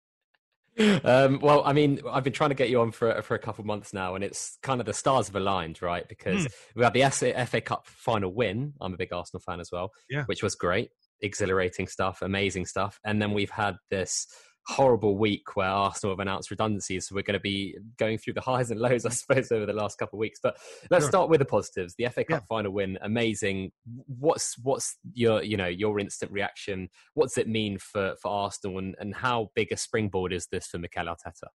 [1.04, 3.62] um, well, I mean, I've been trying to get you on for for a couple
[3.62, 6.06] of months now, and it's kind of the stars have aligned, right?
[6.08, 6.52] Because mm.
[6.74, 8.74] we had the FA Cup final win.
[8.80, 10.24] I'm a big Arsenal fan as well, yeah.
[10.26, 10.90] which was great,
[11.22, 12.98] exhilarating stuff, amazing stuff.
[13.04, 14.26] And then we've had this
[14.66, 17.06] horrible week where Arsenal have announced redundancies.
[17.06, 19.72] So we're going to be going through the highs and lows, I suppose, over the
[19.72, 20.40] last couple of weeks.
[20.42, 20.58] But
[20.90, 21.10] let's sure.
[21.10, 21.94] start with the positives.
[21.96, 22.46] The FA Cup yeah.
[22.48, 23.72] final win, amazing.
[24.06, 26.88] What's what's your you know your instant reaction?
[27.14, 30.78] What's it mean for for Arsenal, and, and how big a springboard is this for
[30.78, 31.48] Mikel Arteta?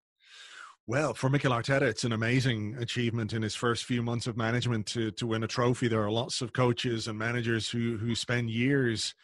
[0.87, 4.87] Well, for Mikel Arteta, it's an amazing achievement in his first few months of management
[4.87, 5.89] to to win a trophy.
[5.89, 9.15] There are lots of coaches and managers who who spend years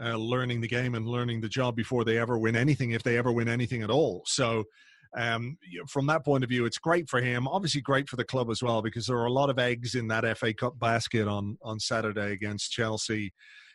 [0.00, 3.18] uh, learning the game and learning the job before they ever win anything, if they
[3.18, 4.22] ever win anything at all.
[4.26, 4.64] So,
[5.16, 7.46] um, from that point of view, it's great for him.
[7.46, 10.08] Obviously, great for the club as well because there are a lot of eggs in
[10.08, 13.32] that FA Cup basket on on Saturday against Chelsea.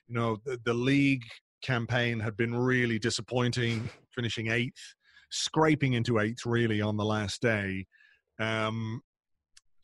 [0.08, 1.24] You know, the, the league
[1.62, 4.96] campaign had been really disappointing, finishing eighth,
[5.30, 7.86] scraping into eighth really on the last day.
[8.40, 9.02] Um,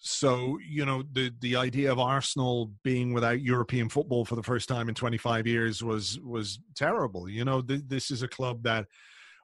[0.05, 4.67] so you know the the idea of Arsenal being without European football for the first
[4.67, 7.29] time in 25 years was was terrible.
[7.29, 8.85] You know, th- this is a club that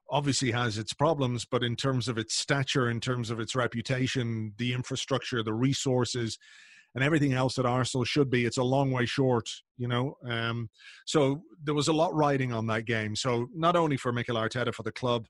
[0.10, 4.54] obviously has its problems, but in terms of its stature, in terms of its reputation,
[4.58, 6.38] the infrastructure, the resources,
[6.94, 10.18] and everything else that Arsenal should be, it's a long way short, you know.
[10.28, 10.70] Um,
[11.06, 13.16] so there was a lot riding on that game.
[13.16, 15.26] So not only for Mikel Arteta, for the club,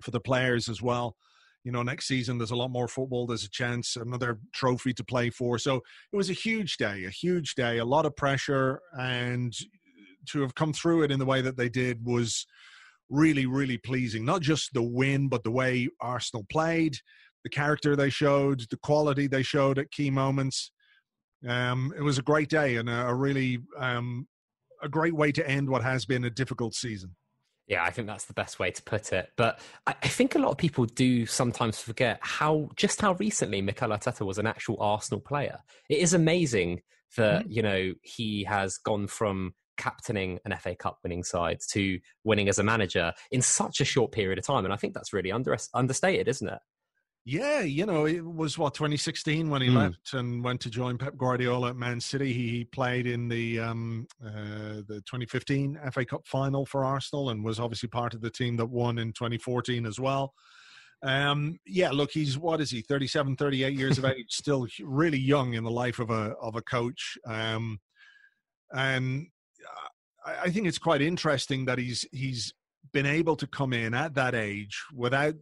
[0.00, 1.16] for the players as well.
[1.64, 3.26] You know, next season there's a lot more football.
[3.26, 5.58] There's a chance, another trophy to play for.
[5.58, 5.76] So
[6.12, 9.54] it was a huge day, a huge day, a lot of pressure, and
[10.30, 12.46] to have come through it in the way that they did was
[13.08, 14.24] really, really pleasing.
[14.24, 16.96] Not just the win, but the way Arsenal played,
[17.42, 20.72] the character they showed, the quality they showed at key moments.
[21.46, 24.26] Um, it was a great day and a, a really um,
[24.82, 27.14] a great way to end what has been a difficult season.
[27.70, 29.30] Yeah, I think that's the best way to put it.
[29.36, 33.62] But I, I think a lot of people do sometimes forget how just how recently
[33.62, 35.56] Mikel Arteta was an actual Arsenal player.
[35.88, 36.82] It is amazing
[37.16, 37.52] that mm-hmm.
[37.52, 42.58] you know he has gone from captaining an FA Cup winning side to winning as
[42.58, 44.64] a manager in such a short period of time.
[44.64, 46.58] And I think that's really under, understated, isn't it?
[47.30, 49.76] Yeah, you know, it was what 2016 when he mm.
[49.76, 52.32] left and went to join Pep Guardiola at Man City.
[52.32, 57.60] He played in the um, uh, the 2015 FA Cup final for Arsenal and was
[57.60, 60.34] obviously part of the team that won in 2014 as well.
[61.04, 62.80] Um, yeah, look, he's what is he?
[62.80, 66.62] 37, 38 years of age, still really young in the life of a of a
[66.62, 67.16] coach.
[67.26, 67.78] Um,
[68.72, 69.28] and
[70.26, 72.52] I think it's quite interesting that he's he's
[72.92, 75.36] been able to come in at that age without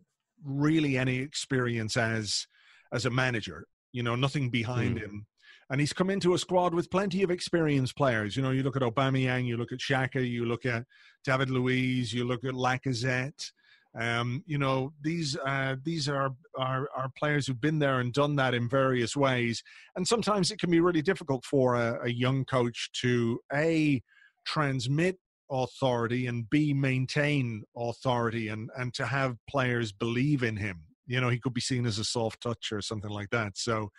[0.45, 2.47] really any experience as
[2.93, 3.67] as a manager.
[3.93, 5.01] You know, nothing behind mm.
[5.01, 5.27] him.
[5.71, 8.37] And he's come into a squad with plenty of experienced players.
[8.37, 10.85] You know, you look at Aubameyang, you look at Xhaka, you look at
[11.25, 13.53] David Luiz, you look at Lacazette.
[13.99, 18.37] Um, you know, these uh, these are, are are players who've been there and done
[18.37, 19.63] that in various ways.
[19.97, 24.03] And sometimes it can be really difficult for a, a young coach to a
[24.47, 25.19] transmit
[25.51, 30.83] authority and b maintain authority and and to have players believe in him.
[31.07, 33.57] You know he could be seen as a soft touch or something like that.
[33.57, 33.91] So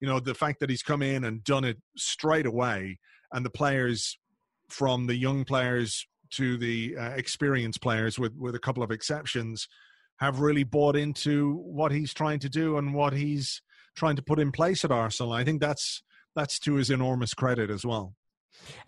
[0.00, 2.98] you know the fact that he's come in and done it straight away
[3.32, 4.18] and the players
[4.68, 9.68] from the young players to the uh, experienced players with with a couple of exceptions
[10.20, 13.60] have really bought into what he's trying to do and what he's
[13.96, 15.32] trying to put in place at Arsenal.
[15.32, 16.02] I think that's
[16.36, 18.14] that's to his enormous credit as well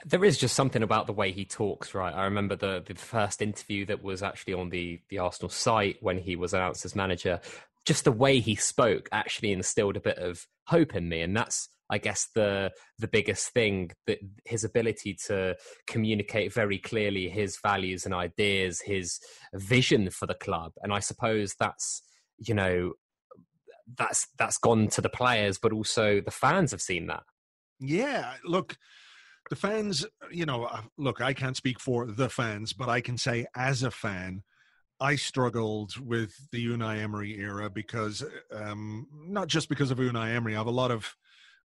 [0.05, 2.15] there is just something about the way he talks, right?
[2.15, 6.19] I remember the the first interview that was actually on the the Arsenal site when
[6.19, 7.41] he was announced as manager.
[7.85, 11.69] Just the way he spoke actually instilled a bit of hope in me, and that's
[11.89, 18.05] I guess the the biggest thing that his ability to communicate very clearly his values
[18.05, 19.21] and ideas, his
[19.55, 22.03] vision for the club, and I suppose that's
[22.39, 22.93] you know
[23.97, 27.23] that's that's gone to the players, but also the fans have seen that.
[27.79, 28.77] Yeah, look,
[29.51, 33.17] the fans, you know, uh, look, I can't speak for the fans, but I can
[33.17, 34.43] say as a fan,
[34.99, 40.55] I struggled with the Unai Emery era because, um, not just because of Unai Emery,
[40.55, 41.15] I have a lot of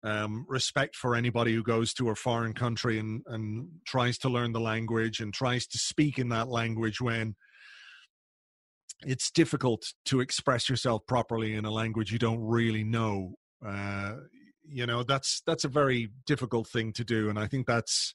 [0.04, 4.52] um, respect for anybody who goes to a foreign country and, and tries to learn
[4.52, 7.36] the language and tries to speak in that language when
[9.04, 13.36] it's difficult to express yourself properly in a language you don't really know.
[13.66, 14.16] Uh,
[14.68, 18.14] you know that's that's a very difficult thing to do and i think that's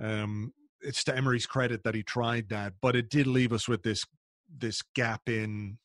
[0.00, 3.82] um it's to emery's credit that he tried that but it did leave us with
[3.82, 4.04] this
[4.58, 5.78] this gap in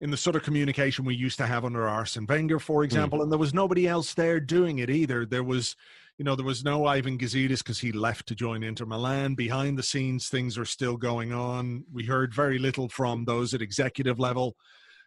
[0.00, 2.84] in the sort of communication we used to have under Arsene Wenger, for hmm.
[2.84, 3.22] example, mm.
[3.22, 5.26] and there was nobody else there doing it either.
[5.26, 5.74] There was,
[6.18, 9.34] you know, there was no Ivan Gazidis because he left to join Inter Milan.
[9.34, 11.84] Behind the scenes, things are still going on.
[11.92, 14.56] We heard very little from those at executive level.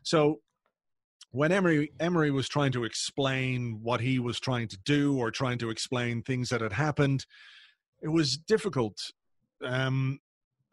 [0.04, 0.42] So
[1.32, 5.58] when Emery Emery was trying to explain what he was trying to do or trying
[5.60, 7.26] to explain things that had happened,
[8.02, 8.98] it was difficult.
[9.64, 10.20] Um,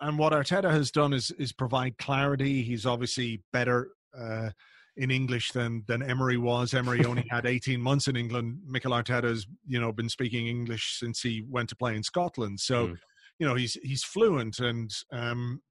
[0.00, 2.62] and what Arteta has done is is provide clarity.
[2.62, 4.50] He's obviously better uh,
[4.96, 6.74] in English than than Emery was.
[6.74, 8.58] Emery only had 18 months in England.
[8.66, 12.60] Mikel Arteta has you know been speaking English since he went to play in Scotland.
[12.60, 12.88] So.
[12.88, 12.98] Mm.
[13.40, 15.62] You know he's he's fluent, and um,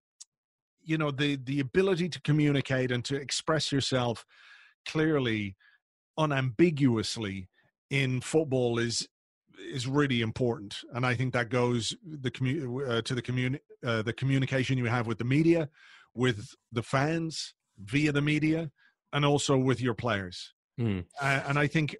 [0.85, 4.25] you know the the ability to communicate and to express yourself
[4.87, 5.55] clearly,
[6.17, 7.49] unambiguously
[7.89, 9.07] in football is
[9.73, 14.01] is really important, and I think that goes the commu- uh, to the communi- uh,
[14.03, 15.69] the communication you have with the media,
[16.13, 18.69] with the fans via the media,
[19.13, 20.53] and also with your players.
[20.79, 21.05] Mm.
[21.21, 21.95] Uh, and I think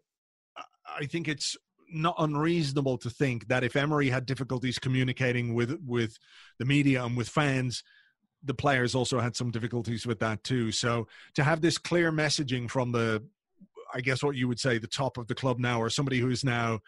[1.00, 1.58] I think it's
[1.92, 6.18] not unreasonable to think that if Emery had difficulties communicating with with
[6.60, 7.84] the media and with fans,
[8.44, 10.72] the players also had some difficulties with that too.
[10.72, 13.24] So to have this clear messaging from the
[13.94, 16.30] I guess what you would say the top of the club now, or somebody who
[16.30, 16.80] is now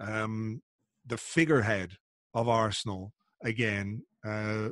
[0.00, 0.62] um,
[1.06, 1.92] the figurehead
[2.34, 3.12] of Arsenal
[3.44, 4.70] again, uh,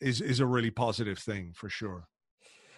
[0.00, 2.08] is is a really positive thing for sure.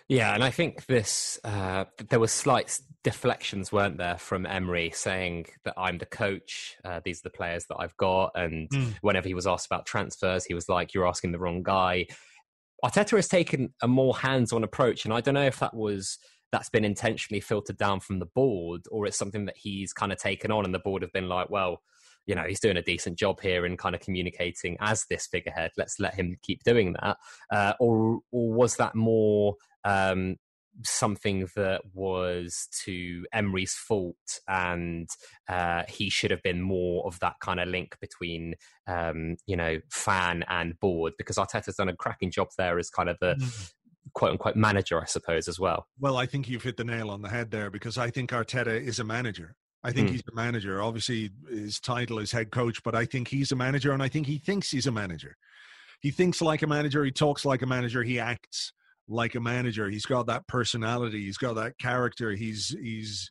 [0.08, 5.46] Yeah, and I think this uh, there were slight deflections, weren't there, from Emery saying
[5.64, 8.94] that I'm the coach, uh, these are the players that I've got, and mm.
[9.00, 12.06] whenever he was asked about transfers, he was like, "You're asking the wrong guy."
[12.84, 16.18] Arteta has taken a more hands-on approach, and I don't know if that was
[16.50, 20.18] that's been intentionally filtered down from the board, or it's something that he's kind of
[20.18, 21.82] taken on, and the board have been like, "Well,
[22.26, 25.70] you know, he's doing a decent job here in kind of communicating as this figurehead.
[25.76, 27.16] Let's let him keep doing that."
[27.50, 30.36] Uh, or, or was that more um,
[30.84, 35.08] something that was to Emery's fault, and
[35.48, 38.54] uh, he should have been more of that kind of link between,
[38.86, 43.08] um, you know, fan and board because Arteta's done a cracking job there as kind
[43.08, 43.34] of the.
[43.34, 43.64] Mm-hmm.
[44.14, 45.86] Quote unquote manager, I suppose, as well.
[45.98, 48.78] Well, I think you've hit the nail on the head there because I think Arteta
[48.78, 49.54] is a manager.
[49.84, 50.12] I think mm.
[50.12, 50.82] he's a manager.
[50.82, 54.26] Obviously, his title is head coach, but I think he's a manager and I think
[54.26, 55.36] he thinks he's a manager.
[56.00, 58.72] He thinks like a manager, he talks like a manager, he acts
[59.08, 59.88] like a manager.
[59.88, 61.24] He's got that personality.
[61.24, 62.32] He's got that character.
[62.32, 63.30] He's he's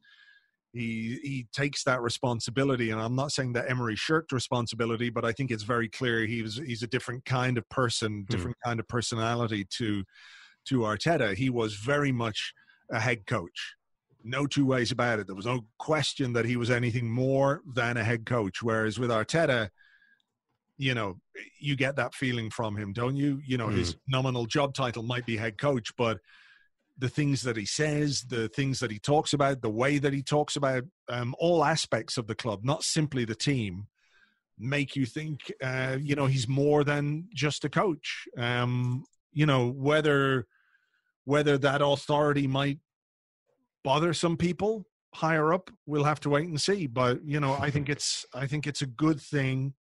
[0.74, 2.92] he he takes that responsibility.
[2.92, 6.42] And I'm not saying that Emery shirked responsibility, but I think it's very clear he
[6.42, 8.32] was he's a different kind of person, hmm.
[8.32, 10.04] different kind of personality to
[10.66, 11.36] to Arteta.
[11.36, 12.54] He was very much
[12.92, 13.76] a head coach.
[14.24, 15.26] No two ways about it.
[15.26, 18.62] There was no question that he was anything more than a head coach.
[18.62, 19.70] Whereas with Arteta,
[20.82, 21.17] you know,
[21.60, 23.39] you get that feeling from him, don't you?
[23.46, 23.78] You know, mm.
[23.78, 26.17] his nominal job title might be head coach, but
[26.98, 30.24] the things that he says, the things that he talks about, the way that he
[30.24, 33.86] talks about um, all aspects of the club, not simply the team,
[34.58, 38.28] make you think, uh, you know, he's more than just a coach.
[38.36, 40.48] Um, you know, whether
[41.26, 42.80] whether that authority might
[43.84, 46.88] bother some people higher up, we'll have to wait and see.
[46.88, 49.76] But you know, I think it's I think it's a good thing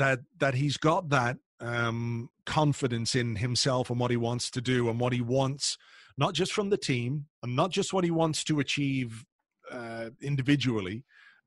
[0.00, 4.88] that that he's got that um, confidence in himself and what he wants to do
[4.88, 5.76] and what he wants,
[6.16, 9.26] not just from the team and not just what he wants to achieve
[9.70, 11.04] uh, individually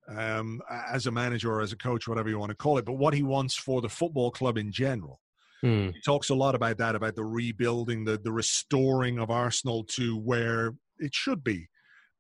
[0.08, 2.94] um, as a manager or as a coach, whatever you want to call it, but
[2.94, 5.20] what he wants for the football club in general.
[5.62, 5.90] Hmm.
[5.90, 10.16] He talks a lot about that, about the rebuilding, the the restoring of Arsenal to
[10.16, 11.70] where it should be,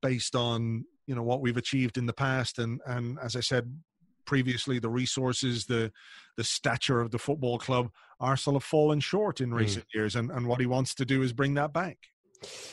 [0.01, 3.71] based on you know what we've achieved in the past, and and as I said
[4.25, 5.91] previously the resources, the
[6.35, 9.55] the stature of the football club, Arsenal have fallen short in hmm.
[9.55, 9.93] recent mm.
[9.93, 11.97] years, and, and what he wants to do is bring that back.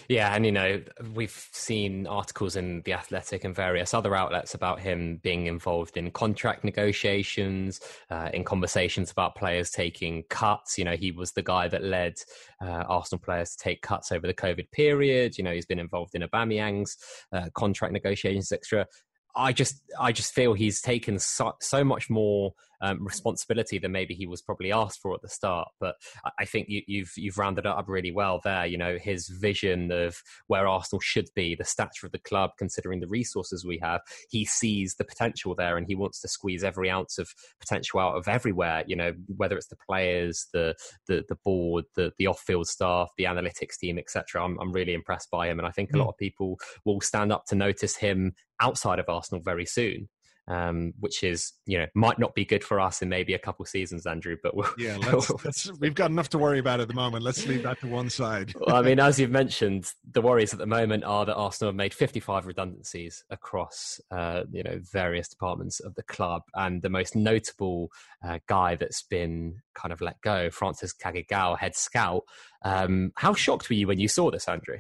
[0.09, 0.83] Yeah, and you know,
[1.15, 6.11] we've seen articles in The Athletic and various other outlets about him being involved in
[6.11, 10.77] contract negotiations, uh, in conversations about players taking cuts.
[10.79, 12.15] You know, he was the guy that led
[12.61, 15.39] uh, Arsenal players to take cuts over the COVID period.
[15.39, 16.97] You know, he's been involved in Aubameyang's
[17.33, 18.87] uh, contract negotiations, etc.
[19.35, 24.15] I just I just feel he's taken so, so much more um, responsibility than maybe
[24.15, 25.69] he was probably asked for at the start.
[25.79, 25.97] But
[26.39, 28.67] I think you, you've you've rounded it up really well there.
[28.67, 33.01] You know his vision of where Arsenal should be, the stature of the club, considering
[33.01, 34.01] the resources we have.
[34.31, 38.17] He sees the potential there, and he wants to squeeze every ounce of potential out
[38.17, 38.85] of everywhere.
[38.87, 40.75] You know whether it's the players, the
[41.07, 44.45] the the board, the the off field staff, the analytics team, etc.
[44.45, 46.01] I'm I'm really impressed by him, and I think a hmm.
[46.01, 50.09] lot of people will stand up to notice him outside of Arsenal very soon
[50.51, 53.65] um, which is you know might not be good for us in maybe a couple
[53.65, 54.37] seasons, Andrew.
[54.43, 57.23] But we'll, yeah, let's, let's, we've got enough to worry about at the moment.
[57.23, 58.53] Let's leave that to one side.
[58.61, 61.77] well, I mean, as you've mentioned, the worries at the moment are that Arsenal have
[61.77, 67.15] made 55 redundancies across uh, you know various departments of the club, and the most
[67.15, 67.91] notable
[68.25, 72.25] uh, guy that's been kind of let go, Francis Cagigao, head scout.
[72.63, 74.79] Um, how shocked were you when you saw this, Andrew?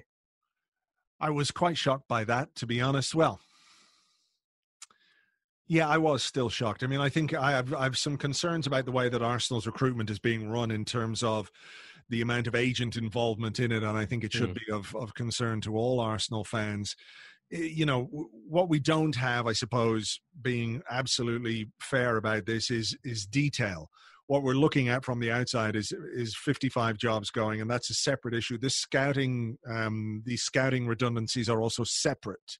[1.21, 3.15] I was quite shocked by that, to be honest.
[3.15, 3.41] Well,
[5.71, 6.83] yeah, I was still shocked.
[6.83, 9.69] I mean, I think I have I have some concerns about the way that Arsenal's
[9.69, 11.49] recruitment is being run in terms of
[12.09, 14.59] the amount of agent involvement in it, and I think it should mm.
[14.66, 16.97] be of of concern to all Arsenal fans.
[17.51, 18.07] You know,
[18.49, 23.91] what we don't have, I suppose, being absolutely fair about this is is detail.
[24.27, 27.95] What we're looking at from the outside is is 55 jobs going, and that's a
[27.95, 28.59] separate issue.
[28.59, 32.59] This scouting, um, these scouting redundancies are also separate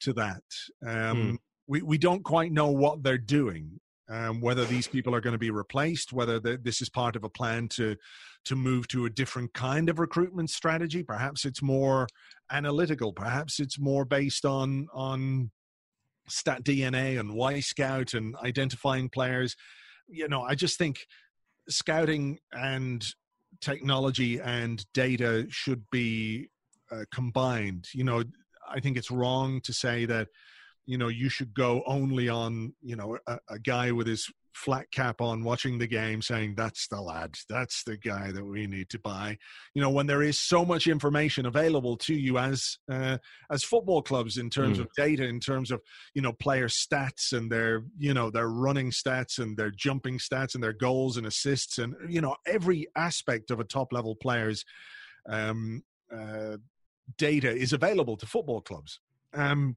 [0.00, 0.42] to that.
[0.84, 1.38] Um, mm
[1.72, 3.80] we, we don't quite know what they're doing.
[4.10, 7.24] Um, whether these people are going to be replaced, whether the, this is part of
[7.24, 7.96] a plan to
[8.44, 11.02] to move to a different kind of recruitment strategy.
[11.02, 12.08] Perhaps it's more
[12.50, 13.14] analytical.
[13.14, 15.50] Perhaps it's more based on on
[16.28, 19.56] StatDNA and Wyscout and identifying players.
[20.08, 21.06] You know, I just think
[21.70, 23.02] scouting and
[23.62, 26.50] technology and data should be
[26.90, 27.88] uh, combined.
[27.94, 28.24] You know,
[28.68, 30.28] I think it's wrong to say that
[30.86, 34.90] you know you should go only on you know a, a, guy with his flat
[34.90, 38.88] cap on watching the game saying that's the lad that's the guy that we need
[38.90, 39.36] to buy.
[39.74, 43.18] You know when there is so much information available to you as uh,
[43.50, 44.82] as football clubs in terms mm.
[44.82, 45.80] of data in terms of
[46.14, 50.54] you know player stats and their you know their running stats and their jumping stats
[50.54, 54.64] and their goals and assists and you know every aspect of a top level player's
[55.28, 55.82] um,
[56.14, 56.56] uh,
[57.18, 59.00] data is available to football clubs.
[59.34, 59.76] Um,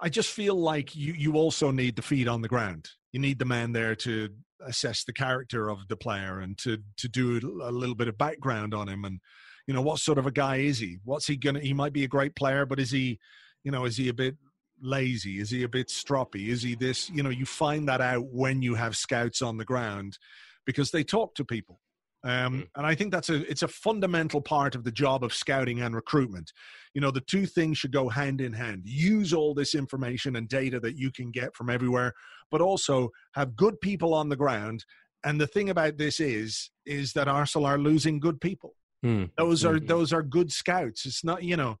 [0.00, 2.88] I just feel like you you also need the feet on the ground.
[3.12, 4.30] You need the man there to
[4.66, 8.74] assess the character of the player and to to do a little bit of background
[8.74, 9.20] on him and
[9.66, 10.98] you know what sort of a guy is he?
[11.04, 11.60] What's he gonna?
[11.60, 13.20] He might be a great player, but is he,
[13.62, 14.36] you know, is he a bit
[14.82, 15.38] lazy?
[15.38, 16.48] Is he a bit stroppy?
[16.48, 17.08] Is he this?
[17.10, 20.18] You know, you find that out when you have scouts on the ground
[20.66, 21.78] because they talk to people.
[22.22, 22.68] Um, mm.
[22.76, 25.94] and I think that's a it's a fundamental part of the job of scouting and
[25.94, 26.52] recruitment.
[26.94, 28.82] You know, the two things should go hand in hand.
[28.84, 32.12] Use all this information and data that you can get from everywhere,
[32.50, 34.84] but also have good people on the ground.
[35.24, 38.74] And the thing about this is, is that Arsenal are losing good people.
[39.04, 39.30] Mm.
[39.38, 39.86] Those are mm-hmm.
[39.86, 41.06] those are good scouts.
[41.06, 41.78] It's not you know,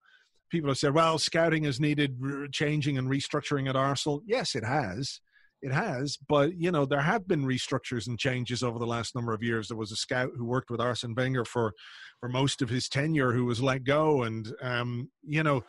[0.50, 2.18] people have said, well, scouting has needed
[2.52, 4.22] changing and restructuring at Arsenal.
[4.26, 5.20] Yes, it has
[5.62, 9.32] it has, but you know there have been restructures and changes over the last number
[9.32, 9.68] of years.
[9.68, 11.74] There was a scout who worked with Arsene Wenger for
[12.18, 15.62] for most of his tenure who was let go, and um, you know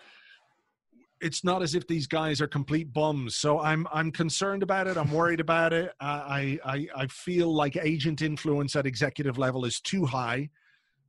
[1.22, 3.38] it's not as if these guys are complete bums.
[3.38, 4.98] So I'm I'm concerned about it.
[4.98, 5.94] I'm worried about it.
[6.00, 10.50] I I I feel like agent influence at executive level is too high,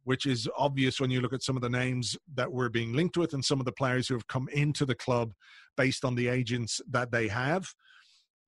[0.05, 3.17] which is obvious when you look at some of the names that we're being linked
[3.17, 5.33] with and some of the players who have come into the club
[5.77, 7.73] based on the agents that they have.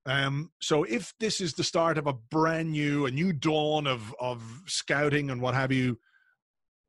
[0.07, 4.15] Um, so if this is the start of a brand new, a new dawn of
[4.21, 5.99] of scouting and what have you,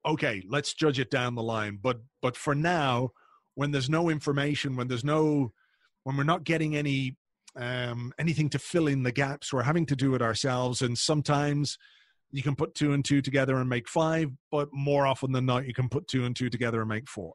[0.05, 1.79] okay, let's judge it down the line.
[1.81, 3.11] But but for now,
[3.55, 5.53] when there's no information, when there's no,
[6.03, 7.15] when we're not getting any
[7.55, 10.81] um, anything to fill in the gaps, we're having to do it ourselves.
[10.81, 11.77] And sometimes
[12.31, 15.65] you can put two and two together and make five, but more often than not,
[15.65, 17.33] you can put two and two together and make four.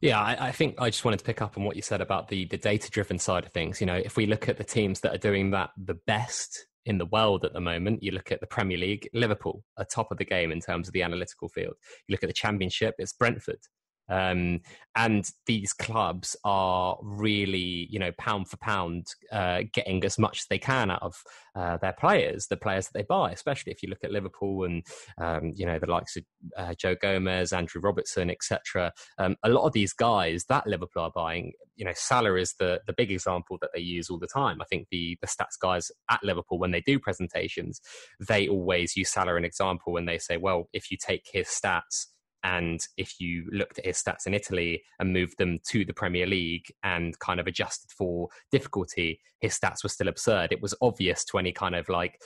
[0.00, 2.28] Yeah, I, I, think I just wanted to pick up on what you said about
[2.28, 3.80] the the data driven side of things.
[3.80, 6.98] You know, if we look at the teams that are doing that the best in
[6.98, 10.18] the world at the moment, you look at the Premier League, Liverpool are top of
[10.18, 11.74] the game in terms of the analytical field.
[12.08, 13.60] You look at the Championship, it's Brentford.
[14.08, 14.60] Um,
[14.94, 20.46] and these clubs are really, you know, pound for pound, uh, getting as much as
[20.50, 21.22] they can out of
[21.54, 23.32] uh, their players, the players that they buy.
[23.32, 24.84] Especially if you look at Liverpool and
[25.18, 26.24] um, you know the likes of
[26.58, 28.92] uh, Joe Gomez, Andrew Robertson, etc.
[29.18, 32.80] Um, a lot of these guys that Liverpool are buying, you know, Salah is the
[32.86, 34.60] the big example that they use all the time.
[34.60, 37.80] I think the the stats guys at Liverpool when they do presentations,
[38.20, 42.08] they always use Salah an example when they say, well, if you take his stats
[42.44, 46.26] and if you looked at his stats in Italy and moved them to the Premier
[46.26, 50.52] League and kind of adjusted for difficulty, his stats were still absurd.
[50.52, 52.20] It was obvious to any kind of like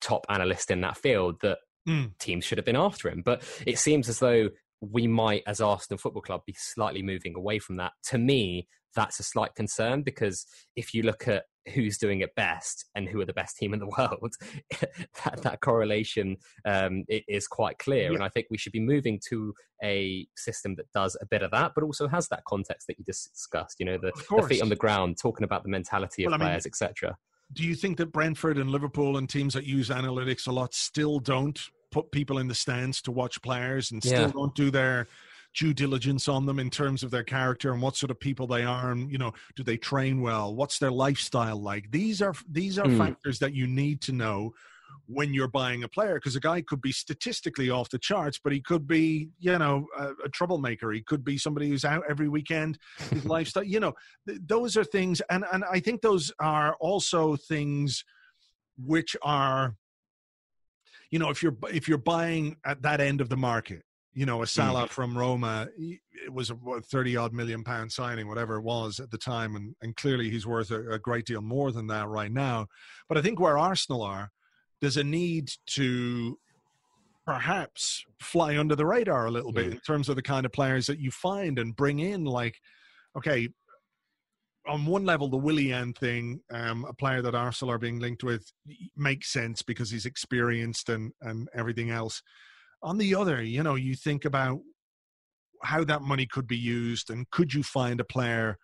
[0.00, 1.58] top analyst in that field that
[1.88, 2.10] mm.
[2.18, 3.22] teams should have been after him.
[3.24, 4.50] But it seems as though
[4.80, 7.92] we might, as Arsenal Football Club, be slightly moving away from that.
[8.04, 11.44] To me, that's a slight concern because if you look at
[11.74, 14.34] who's doing it best and who are the best team in the world,
[15.24, 18.10] that, that correlation um, is quite clear.
[18.10, 18.14] Yeah.
[18.14, 21.50] And I think we should be moving to a system that does a bit of
[21.52, 23.76] that, but also has that context that you discussed.
[23.78, 26.66] You know, the, the feet on the ground, talking about the mentality of well, players,
[26.66, 27.16] etc.
[27.52, 31.18] Do you think that Brentford and Liverpool and teams that use analytics a lot still
[31.18, 34.30] don't put people in the stands to watch players and still yeah.
[34.32, 35.08] don't do their
[35.54, 38.64] due diligence on them in terms of their character and what sort of people they
[38.64, 40.54] are and you know do they train well?
[40.54, 41.90] What's their lifestyle like?
[41.90, 42.98] These are these are mm.
[42.98, 44.54] factors that you need to know
[45.06, 48.52] when you're buying a player because a guy could be statistically off the charts but
[48.52, 50.92] he could be you know a, a troublemaker.
[50.92, 52.78] He could be somebody who's out every weekend
[53.10, 53.92] his lifestyle you know
[54.28, 58.04] th- those are things and and i think those are also things
[58.78, 59.74] which are
[61.10, 63.82] you know if you're if you're buying at that end of the market
[64.12, 64.90] you know, a Salah mm.
[64.90, 69.18] from Roma, it was a 30 odd million pound signing, whatever it was at the
[69.18, 69.54] time.
[69.54, 72.66] And, and clearly he's worth a, a, great deal more than that right now.
[73.08, 74.30] But I think where Arsenal are,
[74.80, 76.38] there's a need to
[77.24, 79.72] perhaps fly under the radar a little bit mm.
[79.72, 82.24] in terms of the kind of players that you find and bring in.
[82.24, 82.56] Like,
[83.16, 83.48] okay,
[84.66, 88.50] on one level, the Willian thing, um, a player that Arsenal are being linked with,
[88.96, 92.22] makes sense because he's experienced and, and everything else
[92.82, 94.60] on the other, you know, you think about
[95.62, 98.56] how that money could be used and could you find a player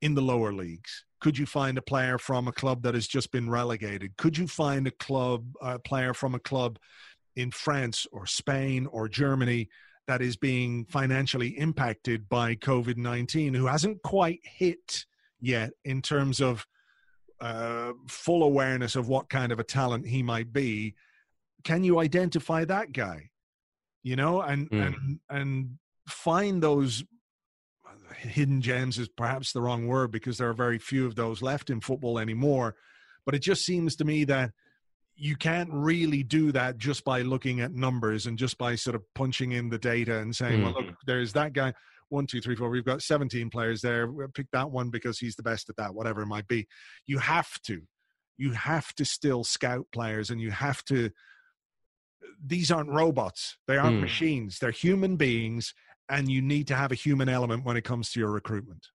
[0.00, 1.04] in the lower leagues?
[1.20, 4.16] Could you find a player from a club that has just been relegated?
[4.16, 6.78] Could you find a club, a player from a club
[7.36, 9.68] in France or Spain or Germany
[10.06, 15.04] that is being financially impacted by COVID 19 who hasn't quite hit
[15.40, 16.66] yet in terms of
[17.40, 20.94] uh, full awareness of what kind of a talent he might be.
[21.68, 23.28] Can you identify that guy?
[24.02, 24.86] You know, and mm.
[24.86, 27.04] and and find those
[28.16, 31.68] hidden gems is perhaps the wrong word because there are very few of those left
[31.68, 32.74] in football anymore.
[33.26, 34.52] But it just seems to me that
[35.14, 39.02] you can't really do that just by looking at numbers and just by sort of
[39.14, 40.64] punching in the data and saying, mm.
[40.64, 40.94] well, look, mm-hmm.
[41.06, 41.74] there's that guy.
[42.08, 42.70] One, two, three, four.
[42.70, 44.06] We've got 17 players there.
[44.06, 46.66] We'll pick that one because he's the best at that, whatever it might be.
[47.06, 47.82] You have to.
[48.38, 51.10] You have to still scout players and you have to.
[52.44, 53.56] These aren't robots.
[53.66, 54.02] They aren't mm.
[54.02, 54.58] machines.
[54.58, 55.74] They're human beings
[56.08, 58.86] and you need to have a human element when it comes to your recruitment.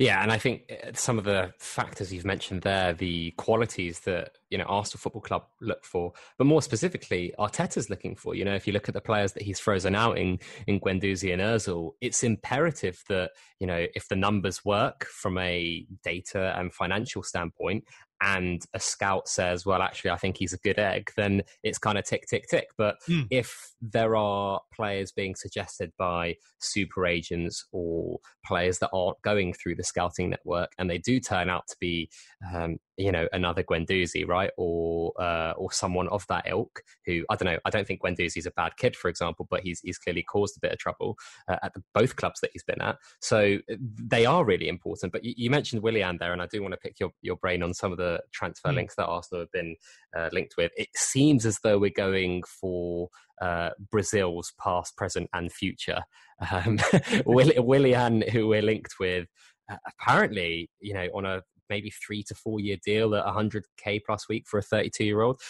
[0.00, 4.32] Yeah, and I think uh, some of the factors you've mentioned there, the qualities that
[4.50, 8.34] you know Arsenal Football Club look for, but more specifically, Arteta's looking for.
[8.34, 11.32] You know, if you look at the players that he's frozen out in in Guendouzi
[11.32, 13.30] and Özil, it's imperative that
[13.60, 17.84] you know if the numbers work from a data and financial standpoint,
[18.22, 21.98] and a scout says, well, actually, I think he's a good egg, then it's kind
[21.98, 22.68] of tick, tick, tick.
[22.78, 23.26] But mm.
[23.30, 29.74] if there are players being suggested by super agents or players that aren't going through
[29.74, 32.08] the scouting network and they do turn out to be,
[32.54, 34.50] um, you know, another Guendouzi, right?
[34.56, 38.46] Or, uh, or someone of that ilk who, I don't know, I don't think Guendouzi's
[38.46, 41.16] a bad kid, for example, but he's, he's clearly caused a bit of trouble
[41.48, 42.98] uh, at the, both clubs that he's been at.
[43.20, 45.12] So uh, they are really important.
[45.12, 47.62] But you, you mentioned Willian there, and I do want to pick your, your brain
[47.64, 48.76] on some of the transfer mm.
[48.76, 49.76] links that Arsenal have been
[50.16, 50.72] uh, linked with.
[50.76, 53.08] It seems as though we're going for
[53.40, 56.02] uh, Brazil's past, present, and future.
[56.50, 56.78] Um,
[57.26, 59.26] Willian, who we're linked with,
[59.70, 64.28] uh, apparently, you know, on a maybe three to four year deal at 100k plus
[64.28, 65.40] week for a 32 year old.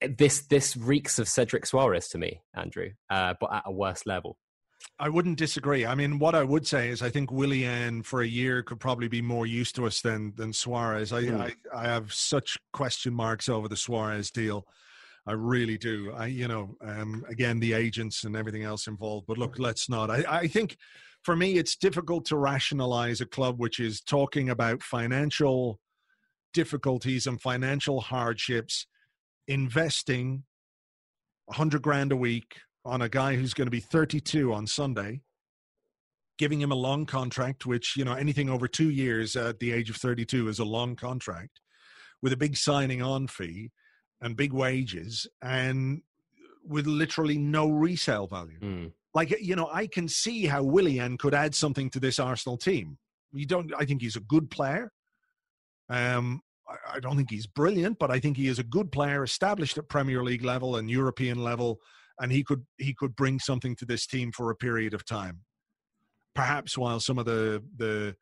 [0.00, 4.36] This this reeks of Cedric Soares to me, Andrew, uh, but at a worse level.
[4.98, 5.84] I wouldn't disagree.
[5.84, 9.08] I mean, what I would say is I think Willian for a year could probably
[9.08, 11.12] be more used to us than than Soares.
[11.12, 11.40] I, mm.
[11.40, 14.66] I, I have such question marks over the Soares deal.
[15.26, 16.12] I really do.
[16.16, 19.26] I you know, um, again the agents and everything else involved.
[19.26, 20.10] But look, let's not.
[20.10, 20.78] I, I think
[21.24, 25.78] for me it's difficult to rationalize a club which is talking about financial
[26.54, 28.86] difficulties and financial hardships,
[29.46, 30.44] investing
[31.50, 32.56] a hundred grand a week
[32.86, 35.20] on a guy who's going to be 32 on Sunday,
[36.38, 39.90] giving him a long contract, which, you know, anything over two years at the age
[39.90, 41.60] of 32 is a long contract,
[42.22, 43.70] with a big signing on fee
[44.20, 46.02] and big wages and
[46.64, 48.58] with literally no resale value.
[48.60, 48.92] Mm.
[49.14, 52.98] Like, you know, I can see how Willian could add something to this Arsenal team.
[53.32, 54.92] You don't, I think he's a good player.
[55.88, 56.42] Um,
[56.92, 59.88] I don't think he's brilliant, but I think he is a good player, established at
[59.88, 61.80] Premier League level and European level,
[62.20, 65.40] and he could he could bring something to this team for a period of time.
[66.34, 68.16] Perhaps while some of the the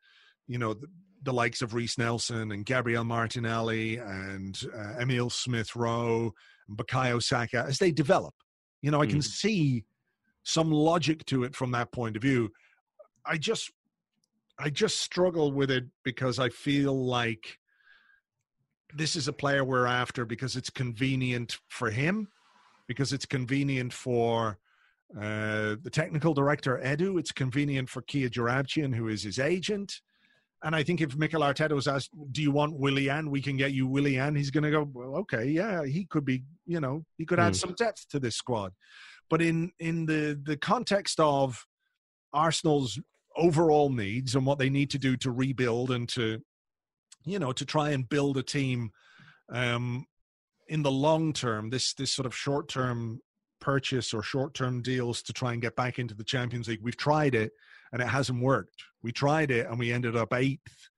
[0.47, 0.87] you know the,
[1.23, 6.31] the likes of Reiss Nelson and Gabriel Martinelli and uh, Emil Smith Rowe
[6.67, 8.33] and Bukayo Saka as they develop,
[8.81, 9.23] you know, I can mm.
[9.23, 9.85] see
[10.43, 12.51] some logic to it from that point of view.
[13.25, 13.71] I just
[14.59, 17.57] I just struggle with it because I feel like
[18.93, 22.29] this is a player we're after because it's convenient for him
[22.87, 24.57] because it's convenient for
[25.15, 27.19] uh, the technical director Edu.
[27.19, 30.01] It's convenient for Kia Joorabchian, who is his agent.
[30.63, 33.29] And I think if Mikel Arteta was asked, "Do you want Willie Willian?
[33.29, 36.25] We can get you Willie Willian." He's going to go, well, "Okay, yeah, he could
[36.25, 36.43] be.
[36.65, 37.57] You know, he could add mm.
[37.57, 38.73] some depth to this squad."
[39.29, 41.65] But in in the the context of
[42.33, 42.99] Arsenal's
[43.37, 46.41] overall needs and what they need to do to rebuild and to,
[47.25, 48.91] you know, to try and build a team
[49.51, 50.05] um,
[50.67, 53.21] in the long term, this this sort of short term
[53.61, 56.81] purchase or short term deals to try and get back into the Champions League.
[56.83, 57.51] We've tried it
[57.91, 58.83] and it hasn't worked.
[59.01, 60.89] We tried it and we ended up eighth.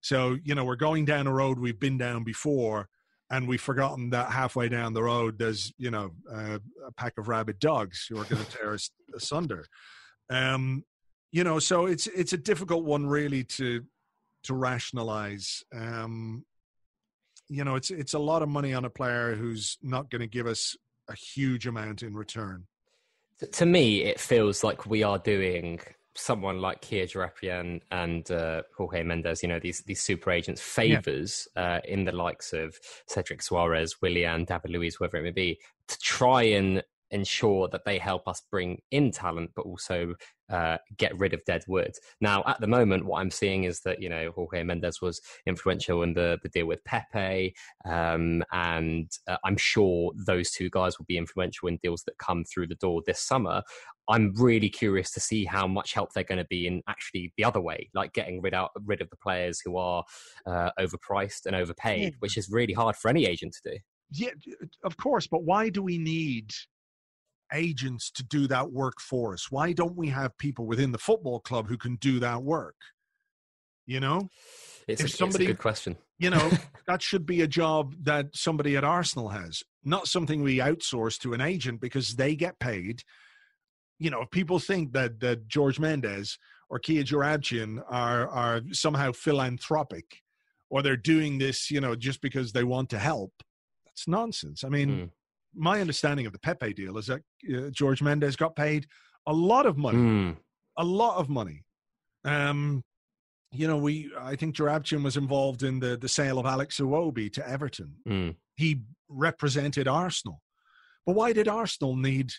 [0.00, 2.88] So, you know, we're going down a road we've been down before
[3.30, 7.28] and we've forgotten that halfway down the road there's, you know, uh, a pack of
[7.28, 9.66] rabid dogs who are going to tear us asunder.
[10.30, 10.84] Um,
[11.30, 13.82] you know, so it's it's a difficult one really to
[14.44, 15.62] to rationalize.
[15.74, 16.44] Um,
[17.48, 20.26] you know, it's it's a lot of money on a player who's not going to
[20.26, 20.76] give us
[21.08, 22.66] a huge amount in return.
[23.52, 25.80] To me, it feels like we are doing
[26.18, 31.48] someone like Kia Joorabchian and uh, Jorge Mendes, you know, these these super agents favors
[31.56, 31.76] yeah.
[31.76, 32.76] uh, in the likes of
[33.06, 37.98] Cedric Soares, Willian, David Luiz, whoever it may be, to try and ensure that they
[37.98, 40.14] help us bring in talent, but also
[40.50, 41.92] uh, get rid of dead wood.
[42.20, 46.02] Now, at the moment, what I'm seeing is that you know Jorge Mendes was influential
[46.02, 47.54] in the the deal with Pepe,
[47.84, 52.44] um, and uh, I'm sure those two guys will be influential in deals that come
[52.44, 53.62] through the door this summer.
[54.08, 57.44] I'm really curious to see how much help they're going to be in actually the
[57.44, 60.04] other way, like getting rid out rid of the players who are
[60.46, 62.10] uh, overpriced and overpaid, yeah.
[62.20, 63.78] which is really hard for any agent to do.
[64.10, 64.30] Yeah,
[64.84, 66.54] of course, but why do we need
[67.52, 69.50] agents to do that work for us?
[69.50, 72.76] Why don't we have people within the football club who can do that work?
[73.86, 74.28] You know,
[74.86, 75.96] it's, if a, somebody, it's a good question.
[76.18, 76.50] You know,
[76.86, 81.32] that should be a job that somebody at Arsenal has, not something we outsource to
[81.32, 83.02] an agent because they get paid.
[83.98, 86.38] You know, if people think that that George Mendes
[86.68, 90.22] or Kia Joorabchian are are somehow philanthropic,
[90.70, 93.32] or they're doing this, you know, just because they want to help,
[93.86, 94.64] that's nonsense.
[94.64, 95.10] I mean, mm.
[95.54, 97.20] My understanding of the Pepe deal is that
[97.52, 98.86] uh, George Mendes got paid
[99.26, 100.36] a lot of money, mm.
[100.76, 101.64] a lot of money.
[102.24, 102.82] Um,
[103.52, 107.32] you know, we I think Joorabchian was involved in the the sale of Alex Iwobi
[107.34, 107.94] to Everton.
[108.06, 108.36] Mm.
[108.56, 110.42] He represented Arsenal,
[111.06, 112.32] but why did Arsenal need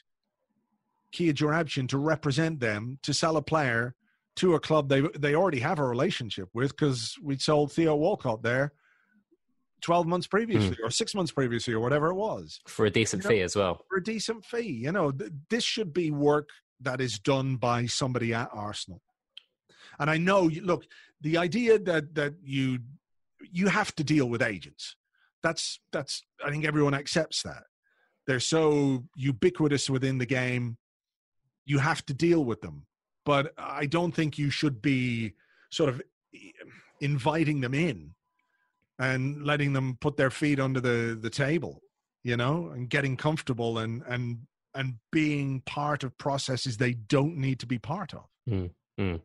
[1.11, 3.95] Kia Joorabchian to represent them to sell a player
[4.35, 8.43] to a club they they already have a relationship with because we sold Theo Walcott
[8.43, 8.71] there
[9.81, 10.83] 12 months previously mm.
[10.83, 13.55] or six months previously or whatever it was for a decent you know, fee as
[13.55, 16.49] well for a decent fee you know th- this should be work
[16.81, 19.01] that is done by somebody at arsenal
[19.99, 20.85] and I know, look,
[21.21, 22.79] the idea that that you
[23.51, 24.95] you have to deal with agents.
[25.43, 26.23] That's that's.
[26.43, 27.63] I think everyone accepts that.
[28.25, 30.77] They're so ubiquitous within the game.
[31.65, 32.85] You have to deal with them,
[33.25, 35.33] but I don't think you should be
[35.71, 36.01] sort of
[36.99, 38.13] inviting them in
[38.99, 41.81] and letting them put their feet under the the table
[42.23, 44.39] you know and getting comfortable and and
[44.75, 48.69] and being part of processes they don't need to be part of mm.
[48.99, 49.21] Mm.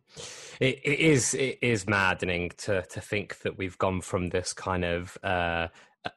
[0.61, 4.85] It, it is it is maddening to to think that we've gone from this kind
[4.85, 5.67] of uh,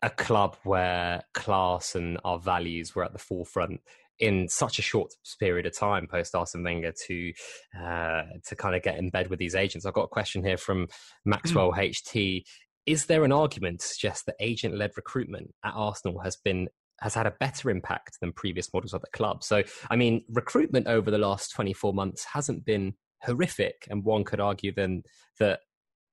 [0.04, 3.82] a club where class and our values were at the forefront
[4.20, 7.34] in such a short period of time post Arsene Wenger to
[7.80, 9.86] uh, to kind of get in bed with these agents.
[9.86, 10.88] I've got a question here from
[11.26, 11.78] Maxwell mm.
[11.78, 12.44] HT.
[12.88, 16.70] Is there an argument to suggest that agent led recruitment at Arsenal has been
[17.02, 19.44] has had a better impact than previous models at the club?
[19.44, 23.88] So, I mean, recruitment over the last 24 months hasn't been horrific.
[23.90, 25.04] And one could argue then
[25.40, 25.60] that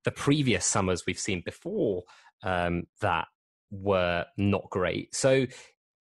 [0.04, 2.02] the previous summers we've seen before
[2.42, 3.28] um, that
[3.70, 5.14] were not great.
[5.14, 5.46] So,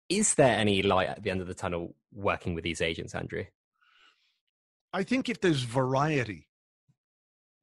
[0.10, 3.46] is there any light at the end of the tunnel working with these agents, Andrew?
[4.94, 6.50] I think if there's variety,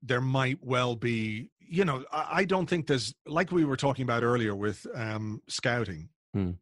[0.03, 1.51] there might well be.
[1.71, 6.09] You know, I, don't think there's like we were talking about earlier with um, scouting.
[6.33, 6.53] Hmm.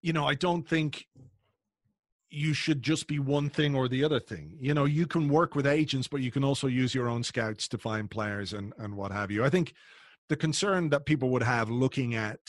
[0.00, 1.06] You know, I don't think
[2.30, 4.56] you should just be one thing or the other thing.
[4.60, 7.66] You know, you can work with agents, but you can also use your own scouts
[7.68, 9.44] to find players and, and what have you.
[9.44, 9.74] I think
[10.28, 12.40] the concern that people would have looking at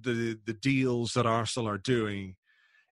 [0.00, 2.36] the the deals that Arsenal are doing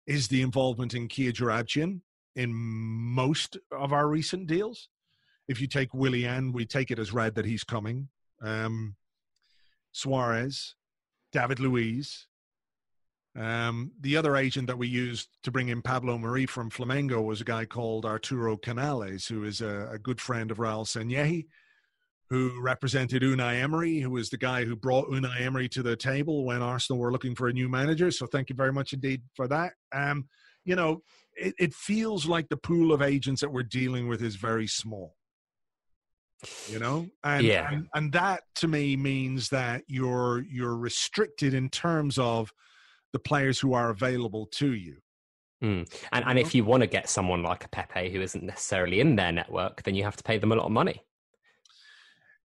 [0.07, 2.01] is the involvement in Kia Joorabchian
[2.35, 4.89] in most of our recent deals.
[5.49, 8.09] If you take Willian, we take it as read that he's coming.
[8.43, 8.97] Um,
[9.95, 10.75] Soares,
[11.33, 12.27] David Luiz,
[13.37, 17.41] um, the other agent that we used to bring in Pablo Mari from Flamengo was
[17.41, 21.47] a guy called Arturo Canales, who is a, a good friend of Raul Sanllehi,
[22.31, 26.47] who represented Unai Emery, who was the guy who brought Unai Emery to the table
[26.47, 28.11] when Arsenal were looking for a new manager.
[28.11, 29.75] So thank you very much indeed for that.
[29.93, 30.29] Um,
[30.65, 31.03] you know,
[31.37, 35.15] it, it feels like the pool of agents that we're dealing with is very small
[36.69, 37.71] you know and, yeah.
[37.71, 42.53] and and that to me means that you're you're restricted in terms of
[43.13, 44.99] the players who are available to you.
[45.65, 45.91] Mm.
[46.13, 49.17] And and if you want to get someone like a Pepe who isn't necessarily in
[49.17, 51.03] their network, then you have to pay them a lot of money.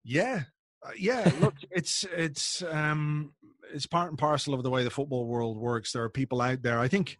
[0.02, 0.42] Yeah,
[0.84, 1.30] uh, yeah.
[1.40, 3.32] Look, it's it's um
[3.72, 5.92] it's part and parcel of the way the football world works.
[5.92, 6.80] There are people out there.
[6.80, 7.18] I think,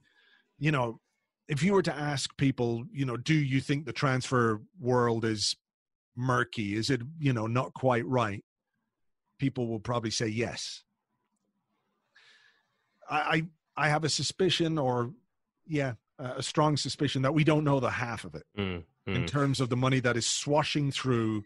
[0.58, 1.00] you know,
[1.48, 5.54] if you were to ask people, you know, do you think the transfer world is
[6.16, 6.74] murky?
[6.76, 8.44] Is it you know not quite right?
[9.38, 10.82] People will probably say yes.
[13.08, 13.16] I
[13.76, 15.12] I I have a suspicion, or
[15.66, 19.14] yeah, a strong suspicion that we don't know the half of it mm, mm.
[19.14, 21.44] in terms of the money that is swashing through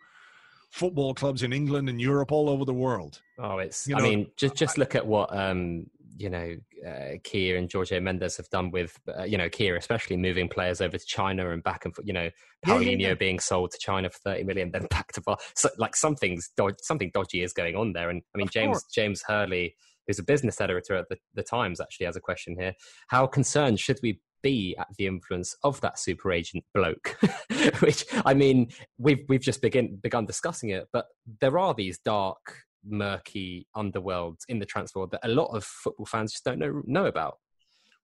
[0.71, 3.21] football clubs in England and Europe, all over the world.
[3.39, 3.89] Oh, it's.
[3.89, 5.91] You I mean, just just look at what um,
[6.21, 6.55] you know,
[6.87, 10.81] uh, Kia and Jorge Mendes have done with, uh, you know, Kia especially moving players
[10.81, 12.07] over to China and back and forth.
[12.07, 12.31] you know,
[12.67, 15.23] Paulinho yeah, yeah, being sold to China for thirty million, then back to
[15.55, 16.51] so, like something's
[16.83, 18.11] something dodgy is going on there.
[18.11, 18.85] And I mean, of James course.
[18.93, 19.75] James Hurley
[20.11, 22.75] who's a business editor at the, the Times, actually has a question here.
[23.09, 27.17] How concerned should we be at the influence of that super agent bloke?
[27.81, 31.07] Which I mean, we've we've just begin begun discussing it, but
[31.41, 36.33] there are these dark, murky underworlds in the transfer that a lot of football fans
[36.33, 37.39] just don't know know about.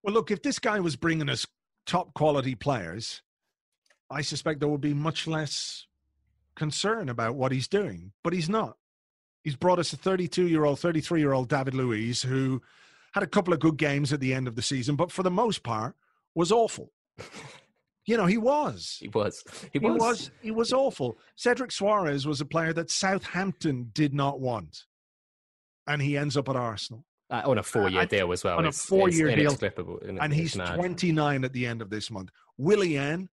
[0.02, 1.46] Well, look, if this guy was bringing us
[1.86, 3.22] top quality players,
[4.10, 5.86] I suspect there would be much less
[6.54, 8.12] concern about what he's doing.
[8.22, 8.76] But he's not.
[9.42, 12.62] He's brought us a 32 year old, 33 year old David Luiz who
[13.12, 15.30] had a couple of good games at the end of the season, but for the
[15.30, 15.94] most part
[16.34, 16.92] was awful.
[18.06, 18.96] You know, he was.
[19.00, 19.42] He was.
[19.72, 19.98] He He was.
[20.00, 20.30] was.
[20.40, 21.18] He was awful.
[21.34, 24.84] Cedric Soares was a player that Southampton did not want,
[25.88, 27.04] and he ends up at Arsenal.
[27.28, 28.56] Uh, on a four-year I- deal as well.
[28.58, 29.40] on a It's- it's four-year deal.
[29.46, 30.20] inexplicable, isn't it?
[30.22, 30.76] and he's mad.
[30.76, 32.30] 29 at the end of this month.
[32.56, 33.28] Willian,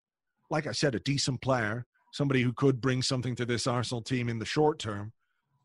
[0.49, 4.27] like I said, a decent player, somebody who could bring something to this Arsenal team
[4.29, 5.13] in the short term,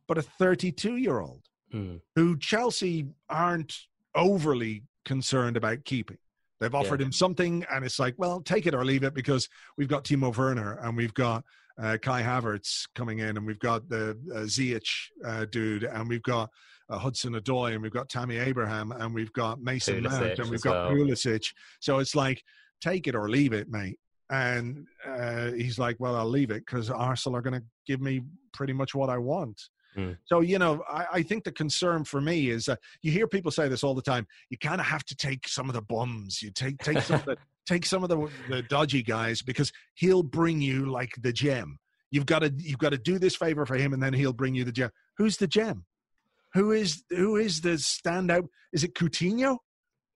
[0.07, 2.03] but a 32 year old Mm.
[2.17, 6.19] who Chelsea aren't overly concerned about keeping.
[6.61, 9.89] They've offered him something, and it's like, well, take it or leave it because we've
[9.89, 11.45] got Timo Werner and we've got
[11.81, 14.89] uh, Kai Havertz coming in, and we've got the uh, Ziyech
[15.25, 16.51] uh, dude, and we've got
[16.91, 20.63] uh, Hudson-Odoi, and we've got Tammy Abraham, and we've got Mason Pulisic Mount, and we've
[20.63, 20.97] got well.
[20.97, 21.53] Pulisic.
[21.81, 22.43] So it's like,
[22.81, 23.99] take it or leave it, mate.
[24.31, 28.23] And uh, he's like, well, I'll leave it because Arsenal are going to give me
[28.53, 29.61] pretty much what I want.
[29.99, 30.13] Hmm.
[30.27, 33.51] So, you know, I, I think the concern for me is uh, you hear people
[33.51, 34.29] say this all the time.
[34.49, 36.41] You kind of have to take some of the bums.
[36.41, 37.37] You take take some of the
[37.67, 41.81] take some of the, the dodgy guys because he'll bring you like the gem.
[42.13, 44.55] You've got to you've got to do this favor for him, and then he'll bring
[44.55, 44.91] you the gem.
[45.17, 45.85] Who's the gem?
[46.55, 48.47] Who is who is the standout?
[48.73, 49.59] Is it Coutinho?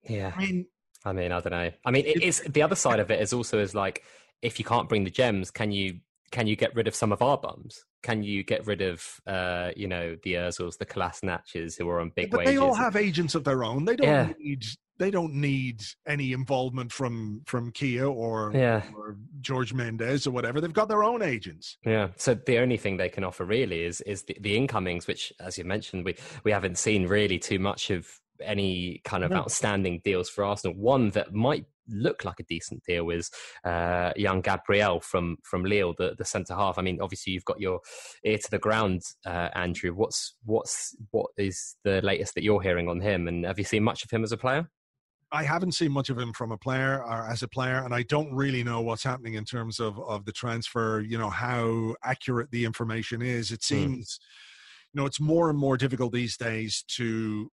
[0.07, 0.31] Yeah.
[0.33, 0.65] I mean,
[1.03, 1.71] I mean, I don't know.
[1.85, 4.01] I mean, it, it's the other side of it is also is like
[4.41, 5.99] if you can't bring the gems, can you
[6.33, 7.85] can you get rid of some of our bums?
[8.01, 12.11] Can you get rid of uh, you know the Özils, the Kolasinaches who are on
[12.15, 12.53] big but wages?
[12.53, 13.85] they all have agents of their own.
[13.85, 14.33] They don't Yeah.
[14.39, 14.65] need
[14.99, 18.83] they don't need any involvement from from Kia or, Yeah.
[18.95, 20.59] or George Mendes or whatever.
[20.61, 21.77] They've got their own agents.
[21.85, 22.09] Yeah.
[22.15, 25.57] So the only thing they can offer really is is the, the incomings, which, as
[25.59, 28.07] you mentioned, we we haven't seen really too much of
[28.41, 29.37] any kind of No.
[29.37, 30.75] outstanding deals for Arsenal.
[30.75, 33.29] One that might look like a decent deal is
[33.65, 36.77] uh, young Gabriel from from Lille, the the centre half.
[36.77, 37.79] I mean, obviously you've got your
[38.25, 39.91] ear to the ground, uh, Andrew.
[39.91, 43.27] What's what's what is the latest that you're hearing on him?
[43.27, 44.69] And have you seen much of him as a player?
[45.31, 48.03] I haven't seen much of him from a player or as a player, and I
[48.03, 51.01] don't really know what's happening in terms of of the transfer.
[51.01, 53.51] You know how accurate the information is.
[53.51, 54.19] It seems,
[54.93, 57.49] you know, it's more and more difficult these days to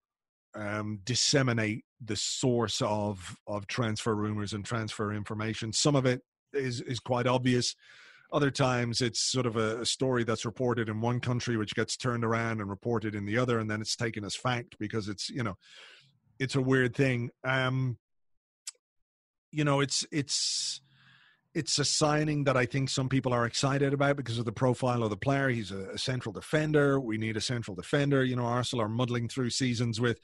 [0.55, 5.73] um, disseminate the source of of transfer rumors and transfer information.
[5.73, 6.21] Some of it
[6.53, 7.75] is is quite obvious.
[8.33, 11.95] Other times, it's sort of a, a story that's reported in one country, which gets
[11.95, 15.29] turned around and reported in the other, and then it's taken as fact because it's
[15.29, 15.57] you know
[16.39, 17.29] it's a weird thing.
[17.43, 17.97] Um,
[19.51, 20.81] you know, it's it's
[21.53, 25.03] it's a signing that I think some people are excited about because of the profile
[25.03, 25.47] of the player.
[25.47, 26.99] He's a, a central defender.
[26.99, 28.23] We need a central defender.
[28.25, 30.19] You know, Arsenal are muddling through seasons with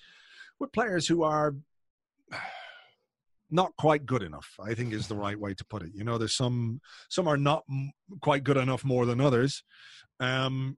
[0.62, 1.56] with players who are
[3.50, 4.48] not quite good enough.
[4.64, 5.92] I think is the right way to put it.
[5.94, 7.64] You know, there's some some are not
[8.22, 9.64] quite good enough more than others.
[10.20, 10.78] Um,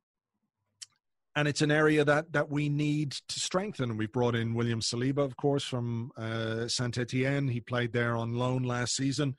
[1.35, 3.97] and it's an area that that we need to strengthen.
[3.97, 7.47] We've brought in William Saliba, of course, from uh, Saint Etienne.
[7.47, 9.35] He played there on loan last season,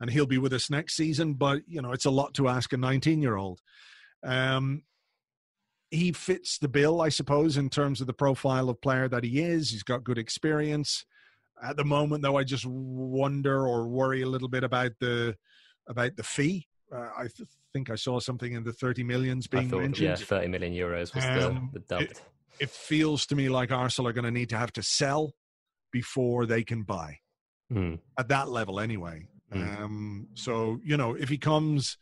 [0.00, 1.34] and he'll be with us next season.
[1.34, 3.60] But you know, it's a lot to ask a 19 year old.
[4.24, 4.82] Um,
[5.96, 9.40] he fits the bill, I suppose, in terms of the profile of player that he
[9.40, 9.70] is.
[9.70, 11.04] He's got good experience.
[11.62, 15.36] At the moment, though, I just wonder or worry a little bit about the
[15.88, 16.66] about the fee.
[16.94, 20.14] Uh, I th- think I saw something in the 30 millions being thought, mentioned yeah,
[20.16, 22.20] thirty million euros was Um, the, the dubbed.
[22.60, 25.32] it feels to me like Arsenal are going to need to have to sell
[25.92, 27.18] before they can buy
[27.70, 27.94] Hmm.
[28.18, 29.26] at that level anyway.
[29.52, 29.80] Mm.
[29.82, 31.96] Um, so you know, if he comes,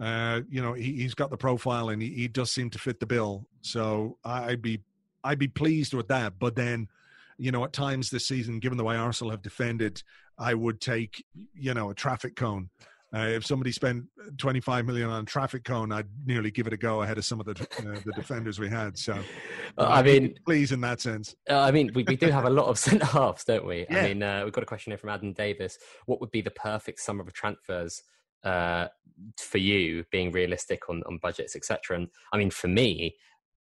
[0.00, 3.00] uh, you know, he, he's got the profile and he, he does seem to fit
[3.00, 3.46] the bill.
[3.60, 4.80] So I'd be
[5.24, 6.38] I'd be pleased with that.
[6.38, 6.88] But then,
[7.38, 10.02] you know, at times this season, given the way Arsenal have defended,
[10.38, 11.24] I would take
[11.54, 12.70] you know a traffic cone.
[13.14, 14.04] Uh, if somebody spent
[14.38, 17.40] 25 million on a traffic cone, I'd nearly give it a go ahead of some
[17.40, 18.96] of the uh, the defenders we had.
[18.96, 19.12] So,
[19.76, 21.36] Uh, I mean, please in that sense.
[21.48, 23.86] Uh, I mean, we, we do have a lot of centre halves, don't we?
[23.90, 23.98] Yeah.
[23.98, 25.78] I mean, uh, we've got a question here from Adam Davis.
[26.06, 28.02] What would be the perfect summer of transfers
[28.44, 28.88] uh,
[29.38, 31.96] for you, being realistic on, on budgets, etc.?
[31.96, 33.16] And I mean, for me,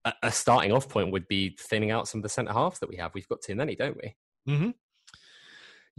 [0.05, 2.89] a, a starting off point would be thinning out some of the centre halves that
[2.89, 3.13] we have.
[3.13, 4.15] We've got too many, don't we?
[4.51, 4.69] Mm-hmm.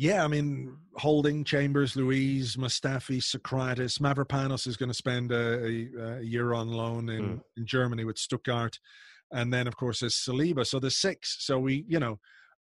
[0.01, 6.19] Yeah, I mean, Holding, Chambers, Luiz, Mustafi, Sokratis, Mavropanos is going to spend a, a,
[6.19, 7.41] a year on loan in, Mm.
[7.57, 8.79] in Germany with Stuttgart,
[9.33, 10.65] and then of course there's Saliba.
[10.65, 11.39] So there's six.
[11.45, 12.21] So we, you know,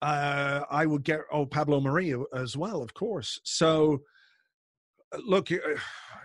[0.02, 3.38] uh, I would get oh Pablo Mari as well, of course.
[3.44, 4.00] So
[5.18, 5.56] look, uh,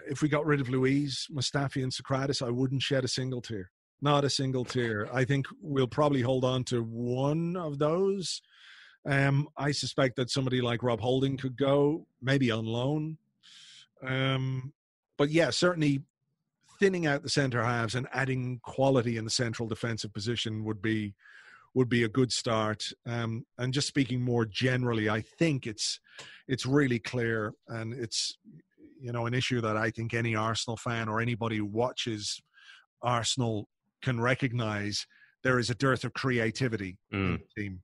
[0.08, 3.72] if we got rid of Luiz, Mustafi, and Sokratis, I wouldn't shed a single tear.
[4.02, 5.08] Not a single tear.
[5.14, 8.42] I think we'll probably hold on to one of those
[9.08, 13.18] Um, I suspect that somebody like Rob Holding could go, maybe on loan.
[14.06, 14.74] Um,
[15.18, 16.04] but yeah, certainly
[16.80, 21.14] thinning out the centre halves and adding quality in the central defensive position would be
[21.74, 22.86] would be a good start.
[23.06, 26.00] Um, and just speaking more generally, I think it's
[26.48, 28.38] it's really clear, and it's
[29.06, 32.42] you know an issue that I think any Arsenal fan or anybody who watches
[33.04, 33.70] Arsenal
[34.02, 35.06] can recognise.
[35.44, 37.18] There is a dearth of creativity mm.
[37.18, 37.82] in the team,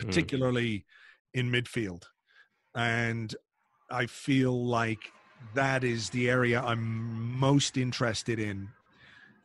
[0.00, 0.06] mm.
[0.06, 0.84] particularly
[1.34, 1.40] mm.
[1.40, 2.02] in midfield,
[2.74, 3.34] and
[3.90, 5.10] I feel like
[5.54, 8.68] that is the area I'm most interested in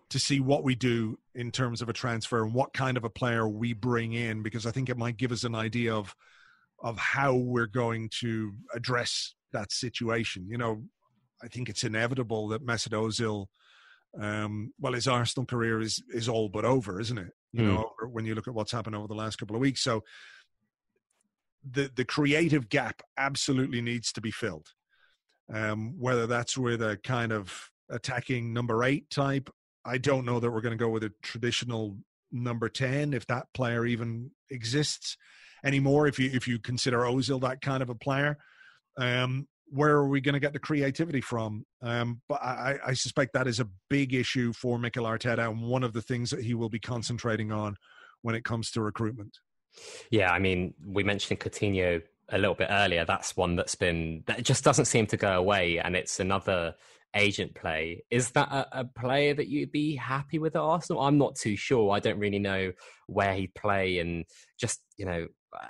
[0.10, 3.10] to see what we do in terms of a transfer and what kind of a
[3.10, 6.14] player we bring in because I think it might give us an idea of
[6.84, 10.48] of how we're going to address that situation.
[10.50, 10.84] You know,
[11.44, 13.48] I think it's inevitable that Mesut Ozil,
[14.20, 17.32] um, well, his Arsenal career is is all but over, isn't it?
[17.54, 17.68] You mm.
[17.68, 20.04] know, when you look at what's happened over the last couple of weeks, so
[21.70, 24.68] the the creative gap absolutely needs to be filled.
[25.54, 29.50] Um, whether that's with a kind of attacking number eight type,
[29.86, 31.98] I don't know that we're going to go with a traditional
[32.30, 35.16] number 10 if that player even exists
[35.64, 38.38] anymore if you if you consider Ozil that kind of a player
[38.98, 43.34] um, where are we going to get the creativity from um, but I, I suspect
[43.34, 46.54] that is a big issue for Mikel Arteta and one of the things that he
[46.54, 47.76] will be concentrating on
[48.22, 49.38] when it comes to recruitment
[50.10, 54.44] yeah I mean we mentioned Coutinho a little bit earlier that's one that's been that
[54.44, 56.76] just doesn't seem to go away and it's another
[57.16, 58.04] agent play.
[58.10, 61.02] Is that a, a, player that you'd be happy with at Arsenal?
[61.02, 61.92] I'm not too sure.
[61.92, 62.72] I don't really know
[63.08, 64.26] where he'd play, and
[64.60, 65.28] just you know,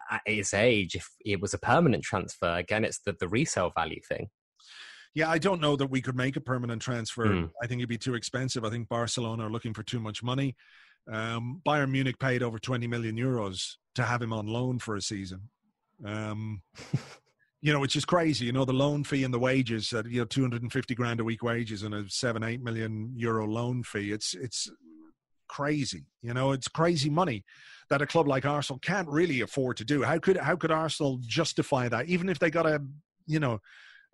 [0.09, 4.01] at his age, if it was a permanent transfer, again, it's the the resale value
[4.07, 4.29] thing.
[5.15, 7.25] Yeah, I don't know that we could make a permanent transfer.
[7.25, 7.49] Mm.
[7.61, 8.63] I think it'd be too expensive.
[8.63, 10.55] I think Barcelona are looking for too much money.
[11.11, 15.01] Um, Bayern Munich paid over 20 million euros to have him on loan for a
[15.01, 15.49] season.
[16.05, 16.61] Um,
[17.61, 18.45] you know, which is crazy.
[18.45, 20.93] You know, the loan fee and the wages that you know, two hundred and fifty
[20.93, 24.11] grand a week wages and a seven, eight million euro loan fee.
[24.11, 24.69] It's it's
[25.47, 26.05] crazy.
[26.21, 27.43] You know, it's crazy money
[27.89, 30.03] that a club like Arsenal can't really afford to do.
[30.03, 32.07] How could how could Arsenal justify that?
[32.07, 32.81] Even if they got a
[33.25, 33.59] you know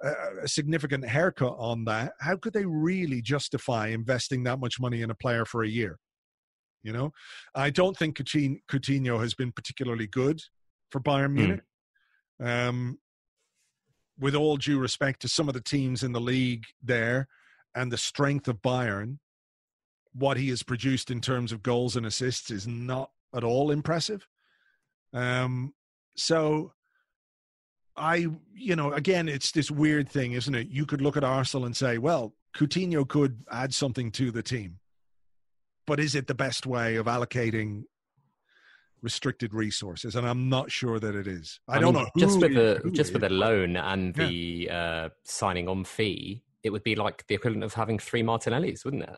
[0.01, 5.11] a, significant haircut on that, how could they really justify investing that much money in
[5.11, 5.97] a player for a year?
[6.83, 7.11] You know,
[7.55, 10.41] I don't think Coutinho has been particularly good
[10.91, 11.35] for Bayern hmm.
[11.35, 11.61] Munich.
[12.41, 12.69] Mm.
[12.69, 12.97] Um,
[14.19, 17.27] with all due respect to some of the teams in the league there
[17.75, 19.17] and the strength of Bayern,
[20.13, 24.27] what he has produced in terms of goals and assists is not at all impressive.
[25.13, 25.73] Um,
[26.15, 26.73] so
[27.95, 30.67] I, you know, again, it's this weird thing, isn't it?
[30.69, 34.79] You could look at Arsenal and say, well, Coutinho could add something to the team.
[35.85, 37.83] But is it the best way of allocating
[39.03, 41.59] restricted resources, and I'm not sure that it is.
[41.67, 42.09] I, I don't mean, know.
[42.17, 46.83] just with the just with the loan and the uh, signing on fee, it would
[46.83, 49.17] be like the equivalent of having three Martinellis, wouldn't it?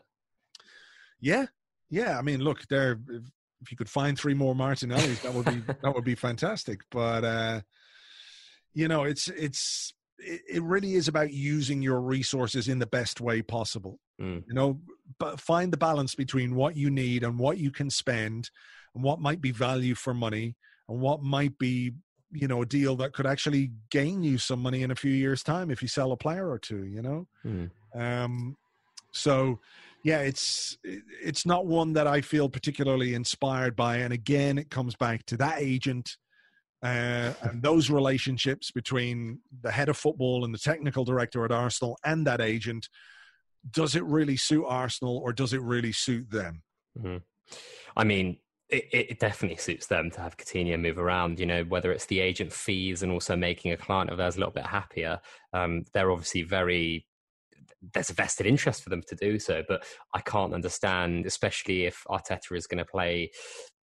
[1.20, 1.46] Yeah,
[1.90, 2.18] yeah.
[2.18, 3.00] I mean, look, there.
[3.08, 3.22] If,
[3.62, 6.80] if you could find three more Martinellis, that would be that would be fantastic.
[6.90, 7.60] But uh,
[8.74, 13.20] you know, it's it's it, it really is about using your resources in the best
[13.20, 13.98] way possible.
[14.20, 14.44] Mm.
[14.46, 14.80] You know,
[15.18, 18.50] but find the balance between what you need and what you can spend
[18.94, 20.56] and what might be value for money
[20.88, 21.92] and what might be
[22.32, 25.42] you know a deal that could actually gain you some money in a few years
[25.42, 27.70] time if you sell a player or two you know mm.
[27.94, 28.56] um
[29.12, 29.60] so
[30.06, 34.94] yeah it's it's not one that i feel particularly inspired by and again it comes
[34.94, 36.16] back to that agent
[36.84, 41.98] uh, and those relationships between the head of football and the technical director at arsenal
[42.04, 42.88] and that agent
[43.72, 46.62] does it really suit arsenal or does it really suit them
[46.96, 47.16] mm-hmm.
[47.96, 48.38] i mean
[48.68, 51.38] it, it, definitely suits them to have Coutinho move around.
[51.38, 54.40] You know, whether it's the agent fees and also making a client of theirs a
[54.40, 55.20] little bit happier.
[55.52, 57.06] Um, they're obviously very.
[57.92, 59.84] There's a vested interest for them to do so, but
[60.14, 63.30] I can't understand, especially if Arteta is going to play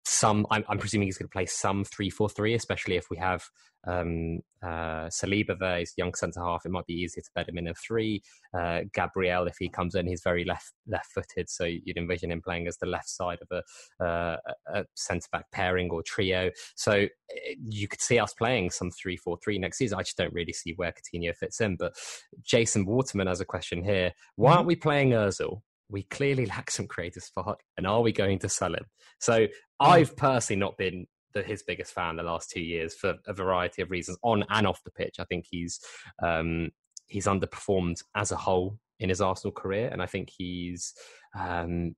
[0.05, 0.45] some.
[0.51, 3.43] I'm, I'm presuming he's going to play some three four three, especially if we have
[3.85, 6.65] um, uh, Saliba there, he's young centre half.
[6.65, 8.21] It might be easier to bed him in a three.
[8.57, 12.41] Uh, Gabriel, if he comes in, he's very left left footed, so you'd envision him
[12.41, 13.63] playing as the left side of
[13.99, 14.37] a, uh,
[14.73, 16.49] a centre back pairing or trio.
[16.75, 19.99] So eh, you could see us playing some three four three next season.
[19.99, 21.75] I just don't really see where Coutinho fits in.
[21.75, 21.93] But
[22.41, 25.61] Jason Waterman has a question here: Why aren't we playing Özil?
[25.89, 28.85] we clearly lack some creative spark and are we going to sell him
[29.19, 29.45] so
[29.79, 33.81] i've personally not been the, his biggest fan the last two years for a variety
[33.81, 35.15] of reasons, on and off the pitch.
[35.19, 35.79] I think he's
[36.21, 36.71] um,
[37.07, 40.93] he's underperformed as a whole in his Arsenal career, and I think he's
[41.37, 41.95] um,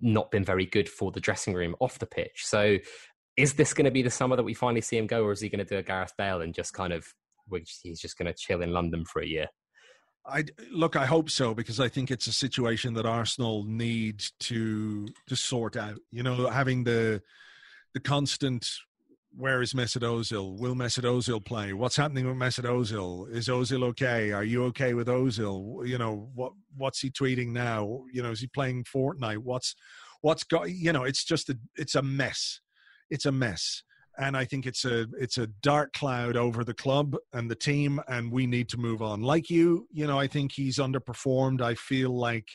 [0.00, 2.44] not been very good for the dressing room off the pitch.
[2.44, 2.78] So
[3.36, 5.40] is this going to be the summer that we finally see him go, or is
[5.40, 7.06] he going to do a Gareth Bale and just kind of,
[7.46, 9.46] which he's just going to chill in London for a year?
[10.26, 10.96] I look.
[10.96, 15.76] I hope so because I think it's a situation that Arsenal need to to sort
[15.76, 15.98] out.
[16.10, 17.22] You know, having the
[17.94, 18.68] the constant
[19.36, 20.58] where is Mesut Ozil?
[20.58, 21.72] Will Mesut Ozil play?
[21.72, 23.30] What's happening with Mesut Ozil?
[23.30, 24.32] Is Ozil okay?
[24.32, 25.86] Are you okay with Ozil?
[25.86, 28.04] You know what what's he tweeting now?
[28.12, 29.38] You know, is he playing Fortnite?
[29.38, 29.74] What's
[30.22, 30.70] what's got?
[30.70, 32.60] You know, it's just a it's a mess.
[33.10, 33.82] It's a mess,
[34.18, 38.00] and I think it's a it's a dark cloud over the club and the team,
[38.08, 39.22] and we need to move on.
[39.22, 41.62] Like you, you know, I think he's underperformed.
[41.62, 42.48] I feel like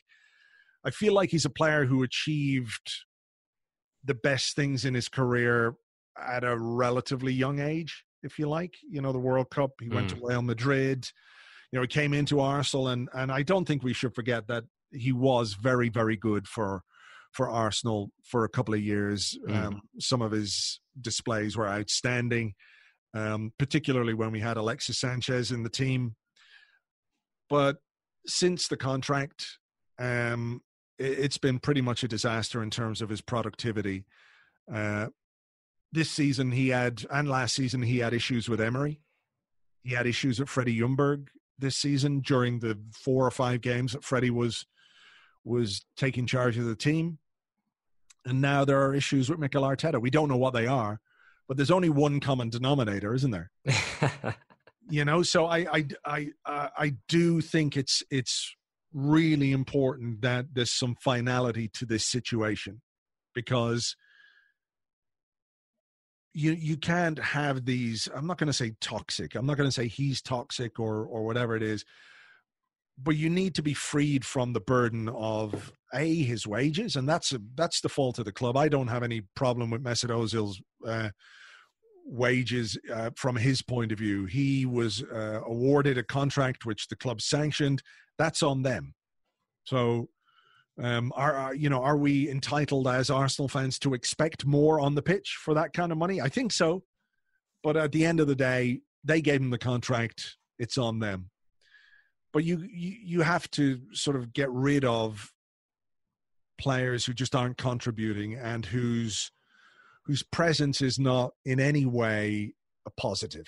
[0.83, 2.91] I feel like he's a player who achieved
[4.03, 5.75] the best things in his career
[6.19, 8.75] at a relatively young age, if you like.
[8.87, 9.95] You know, the World Cup, he mm.
[9.95, 10.29] went to mm.
[10.29, 11.07] Real Madrid.
[11.71, 14.63] You know, he came into Arsenal, and and I don't think we should forget that
[14.91, 16.83] he was very, very good for
[17.31, 19.37] for Arsenal for a couple of years.
[19.47, 19.55] Mm.
[19.55, 22.53] Um, some of his displays were outstanding,
[23.15, 26.15] um, particularly when we had Alexis Sanchez in the team.
[27.49, 27.77] But
[28.27, 29.47] since the contract,
[29.99, 30.61] um,
[30.97, 34.05] it, has been pretty much a disaster in terms of his productivity.
[34.71, 35.07] Uh,
[35.91, 38.99] this season he had, and last season he had issues with Emery.
[39.83, 41.27] He had issues with Freddie Ljungberg
[41.59, 44.65] this season during the four or five games that Freddie was
[45.43, 47.19] was taking charge of the team.
[48.25, 49.99] And now there are issues with Mikel Arteta.
[49.99, 51.01] We don't know what they are,
[51.47, 53.51] but there's only one common denominator, isn't there?
[54.89, 58.55] you know, so I I I uh, I do think it's it's
[58.93, 62.81] really important that there's some finality to this situation
[63.33, 63.95] because
[66.33, 69.73] you you can't have these i'm not going to say toxic i'm not going to
[69.73, 71.85] say he's toxic or or whatever it is
[73.01, 77.31] but you need to be freed from the burden of a his wages and that's
[77.33, 78.57] a, that's the fault of the club.
[78.57, 81.09] I don't have any problem with Mesut Ozil's uh,
[82.05, 86.95] wages uh, from his point of view he was uh, awarded a contract which the
[86.95, 87.81] club sanctioned
[88.17, 88.93] that's on them
[89.65, 90.09] so
[90.81, 94.95] um, are, are, you know are we entitled as Arsenal fans to expect more on
[94.95, 96.19] the pitch for that kind of money?
[96.19, 96.83] I think so,
[97.63, 100.37] but at the end of the day, they gave him the contract.
[100.57, 101.29] It's on them.
[102.31, 105.31] But you you, you have to sort of get rid of
[106.57, 109.31] players who just aren't contributing and whose
[110.05, 112.53] whose presence is not in any way
[112.85, 113.47] a positive.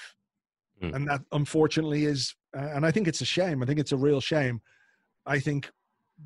[0.81, 0.95] Mm.
[0.95, 3.61] And that unfortunately is, and I think it's a shame.
[3.61, 4.61] I think it's a real shame.
[5.25, 5.71] I think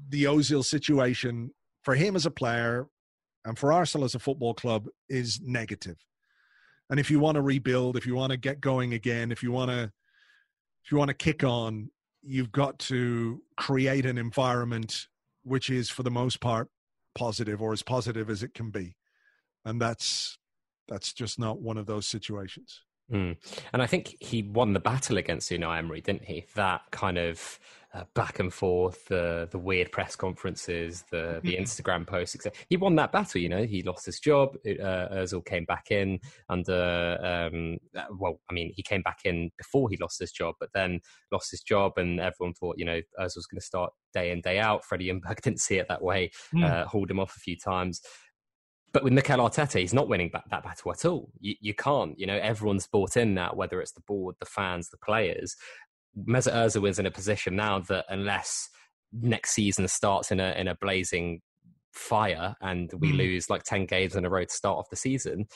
[0.10, 1.52] the Ozil situation
[1.82, 2.88] for him as a player
[3.46, 5.98] and for Arsenal as a football club is negative.
[6.90, 9.52] And if you want to rebuild, if you want to get going again, if you
[9.52, 9.92] want to
[10.84, 11.92] if you want to kick on,
[12.24, 15.08] you've got to create an environment
[15.44, 16.70] which is for the most part
[17.16, 18.96] positive or as positive as it can be.
[19.66, 20.38] And that's
[20.88, 22.82] that's just not one of those situations.
[23.12, 23.38] Mm.
[23.74, 26.46] And I think he won the battle against Unai Emery, didn't he?
[26.56, 27.60] That kind of
[27.92, 31.56] uh, back and forth, the the weird press conferences, the the.
[31.56, 32.56] Instagram posts, etc.
[32.70, 33.42] He won that battle.
[33.42, 34.56] You know, he lost his job.
[34.64, 37.18] Uh, Özil came back in under.
[37.52, 40.70] Um, uh, well, I mean, he came back in before he lost his job, but
[40.74, 41.00] then
[41.32, 44.60] lost his job, and everyone thought, you know, Özil's going to start day in day
[44.60, 44.86] out.
[44.86, 46.30] Freddie Ljungberg didn't see it that way.
[46.54, 46.64] Mm.
[46.64, 48.02] Uh, hauled him off a few times.
[48.92, 51.30] But with Mikel Arteta, he's not winning that, that battle at all.
[51.40, 52.18] You, you, can't.
[52.18, 55.56] You know, everyone's bought in now, whether it's the board, the fans, the players.
[56.18, 58.70] Mesut Ozil is in a position now that unless
[59.14, 61.42] next season starts in a in a blazing
[61.94, 63.18] fire and we mm.
[63.18, 65.48] lose like 10 games in a row to start off the season,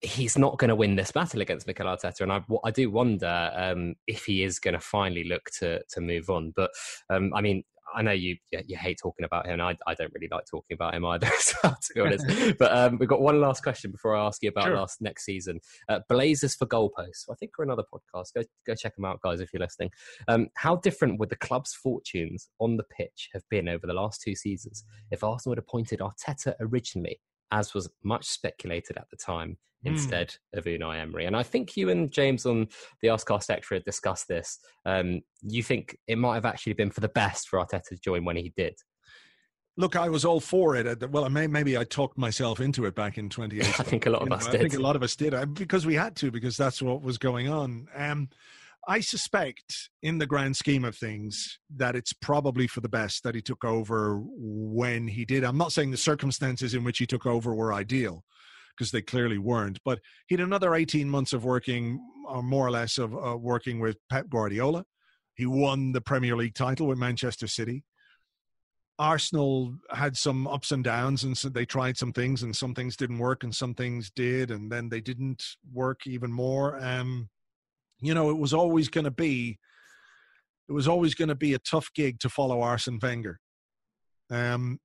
[0.00, 2.20] he's not going to win this battle against Mikel Arteta.
[2.20, 6.00] And I, I do wonder um, if he is going to finally look to to
[6.00, 6.52] move on.
[6.54, 6.70] But
[7.10, 7.64] um, I mean,
[7.94, 9.60] I know you you hate talking about him.
[9.60, 11.26] I, I don't really like talking about him either,
[11.62, 12.26] to be honest.
[12.58, 14.76] but um, we've got one last question before I ask you about sure.
[14.76, 15.60] last next season.
[15.88, 17.26] Uh, Blazers for goalposts.
[17.30, 18.34] I think we're another podcast.
[18.34, 19.90] Go go check them out, guys, if you're listening.
[20.28, 24.22] Um, how different would the club's fortunes on the pitch have been over the last
[24.22, 27.20] two seasons if Arsenal had appointed Arteta originally,
[27.52, 29.58] as was much speculated at the time?
[29.84, 29.90] Mm.
[29.90, 31.24] instead of Unai Emery.
[31.26, 32.68] And I think you and James on
[33.00, 34.60] the Arsecast Extra discussed this.
[34.86, 38.24] Um, you think it might have actually been for the best for Arteta to join
[38.24, 38.74] when he did.
[39.76, 41.10] Look, I was all for it.
[41.10, 43.74] Well, maybe I talked myself into it back in 2018.
[43.78, 44.60] I think a lot of you us know, did.
[44.60, 47.18] I think a lot of us did because we had to, because that's what was
[47.18, 47.88] going on.
[47.96, 48.28] Um,
[48.88, 53.34] I suspect, in the grand scheme of things, that it's probably for the best that
[53.34, 55.44] he took over when he did.
[55.44, 58.24] I'm not saying the circumstances in which he took over were ideal,
[58.76, 59.78] because they clearly weren't.
[59.84, 63.36] But he had another 18 months of working, or uh, more or less, of uh,
[63.36, 64.84] working with Pep Guardiola.
[65.34, 67.84] He won the Premier League title with Manchester City.
[68.98, 72.96] Arsenal had some ups and downs, and so they tried some things, and some things
[72.96, 76.82] didn't work, and some things did, and then they didn't work even more.
[76.84, 77.28] Um,
[78.02, 79.58] you know, it was always going to be,
[80.68, 83.40] it was always going to be a tough gig to follow Arsene Wenger.
[84.30, 84.80] Um,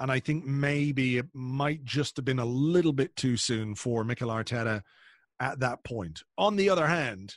[0.00, 4.04] and I think maybe it might just have been a little bit too soon for
[4.04, 4.82] Mikel Arteta
[5.40, 6.22] at that point.
[6.36, 7.36] On the other hand,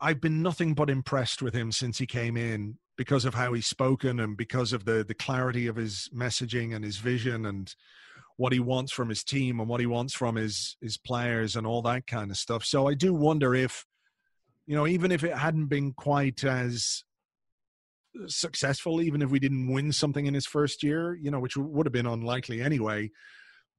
[0.00, 3.66] I've been nothing but impressed with him since he came in because of how he's
[3.66, 7.74] spoken and because of the the clarity of his messaging and his vision and
[8.36, 11.66] what he wants from his team and what he wants from his his players and
[11.66, 12.64] all that kind of stuff.
[12.64, 13.84] So I do wonder if
[14.66, 17.04] you know even if it hadn't been quite as
[18.28, 21.86] successful even if we didn't win something in his first year, you know, which would
[21.86, 23.10] have been unlikely anyway,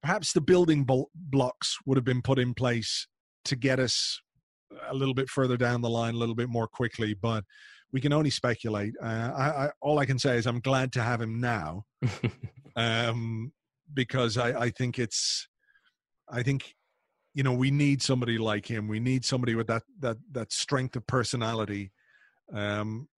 [0.02, 3.06] perhaps the building blocks would have been put in place
[3.44, 4.20] to get us
[4.88, 7.44] a little bit further down the line a little bit more quickly but
[7.92, 11.02] we can only speculate uh, I, I, all i can say is i'm glad to
[11.02, 11.84] have him now
[12.76, 13.52] um,
[13.92, 15.48] because I, I think it's
[16.30, 16.74] i think
[17.34, 20.96] you know we need somebody like him we need somebody with that that that strength
[20.96, 21.92] of personality
[22.52, 23.08] um,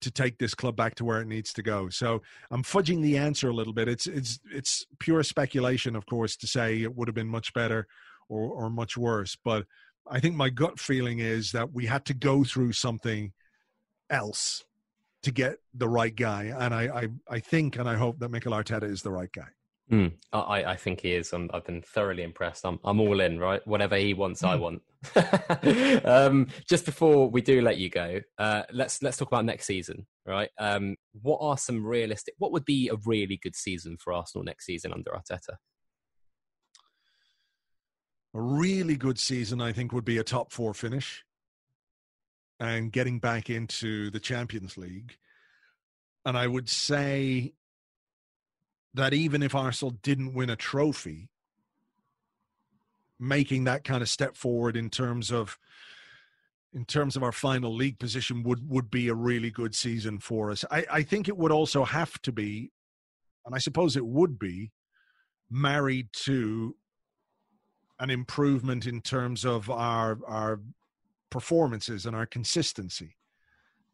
[0.00, 1.88] to take this club back to where it needs to go.
[1.88, 3.88] So I'm fudging the answer a little bit.
[3.88, 7.86] It's it's it's pure speculation, of course, to say it would have been much better
[8.28, 9.36] or or much worse.
[9.44, 9.66] But
[10.08, 13.32] I think my gut feeling is that we had to go through something
[14.08, 14.64] else
[15.22, 18.52] to get the right guy, and I I, I think and I hope that Mikel
[18.52, 19.48] Arteta is the right guy.
[19.90, 21.32] Mm, I, I think he is.
[21.32, 22.64] i have been thoroughly impressed.
[22.64, 23.66] I'm, I'm all in, right?
[23.66, 24.44] Whatever he wants.
[24.44, 24.62] I hmm.
[24.62, 24.82] want.
[26.04, 30.06] um, just before we do let you go, uh, let's let's talk about next season,
[30.24, 30.50] right?
[30.58, 32.34] Um, what are some realistic?
[32.38, 35.56] What would be a really good season for Arsenal next season under Arteta?
[38.32, 41.24] A really good season, I think, would be a top four finish
[42.60, 45.16] and getting back into the Champions League.
[46.24, 47.54] And I would say
[48.94, 51.28] that even if Arsenal didn't win a trophy,
[53.18, 55.58] making that kind of step forward in terms of
[56.72, 60.50] in terms of our final league position would would be a really good season for
[60.50, 60.64] us.
[60.70, 62.70] I, I think it would also have to be,
[63.44, 64.72] and I suppose it would be,
[65.50, 66.76] married to
[67.98, 70.60] an improvement in terms of our our
[71.28, 73.16] performances and our consistency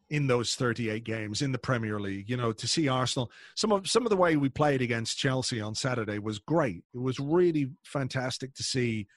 [0.09, 2.29] in those 38 games in the Premier League.
[2.29, 5.61] You know, to see Arsenal, some of some of the way we played against Chelsea
[5.61, 6.83] on Saturday was great.
[6.93, 9.07] It was really fantastic to see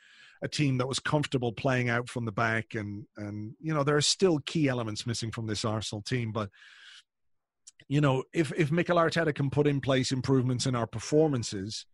[0.43, 3.97] a team that was comfortable playing out from the back and and you know there
[3.97, 6.49] are still key elements missing from this Arsenal team but
[7.88, 11.84] you know if if Mikel Arteta can put in place improvements in our performances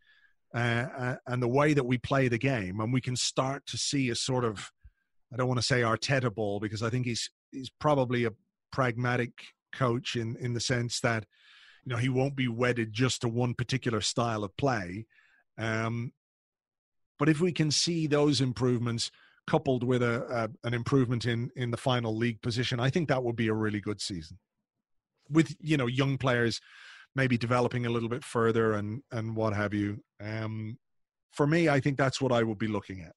[0.54, 0.58] uh,
[0.96, 4.10] uh and the way that we play the game and we can start to see
[4.10, 4.70] a sort of
[5.32, 8.30] I don't want to say Arteta ball because I think he's he's probably a
[8.76, 9.32] pragmatic
[9.72, 11.24] coach in in the sense that
[11.84, 15.06] you know he won't be wedded just to one particular style of play.
[15.56, 16.12] Um,
[17.18, 19.10] but if we can see those improvements
[19.46, 23.24] coupled with a, a, an improvement in in the final league position, I think that
[23.24, 24.38] would be a really good season.
[25.30, 26.60] With you know young players
[27.14, 30.04] maybe developing a little bit further and and what have you.
[30.20, 30.76] Um,
[31.32, 33.14] for me, I think that's what I would be looking at.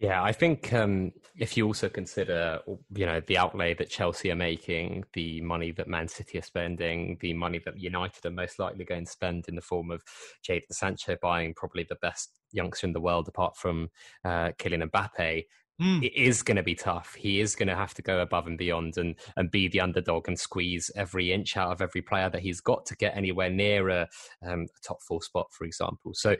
[0.00, 2.60] Yeah, I think um, if you also consider,
[2.94, 7.18] you know, the outlay that Chelsea are making, the money that Man City are spending,
[7.20, 10.02] the money that United are most likely going to spend in the form of
[10.42, 13.90] Jadon Sancho buying probably the best youngster in the world apart from
[14.24, 15.44] uh, Kylian Mbappe,
[15.80, 16.04] Mm.
[16.04, 17.14] it is going to be tough.
[17.14, 20.28] He is going to have to go above and beyond and and be the underdog
[20.28, 23.88] and squeeze every inch out of every player that he's got to get anywhere near
[23.88, 24.08] a,
[24.46, 26.12] um, a top four spot, for example.
[26.12, 26.36] So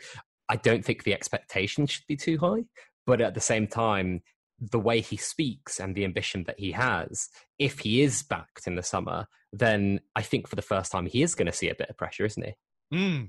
[0.51, 2.64] I don't think the expectation should be too high,
[3.06, 4.22] but at the same time,
[4.60, 7.28] the way he speaks and the ambition that he has,
[7.59, 11.22] if he is backed in the summer, then I think for the first time he
[11.22, 12.55] is going to see a bit of pressure, isn't he?
[12.94, 13.28] Mm.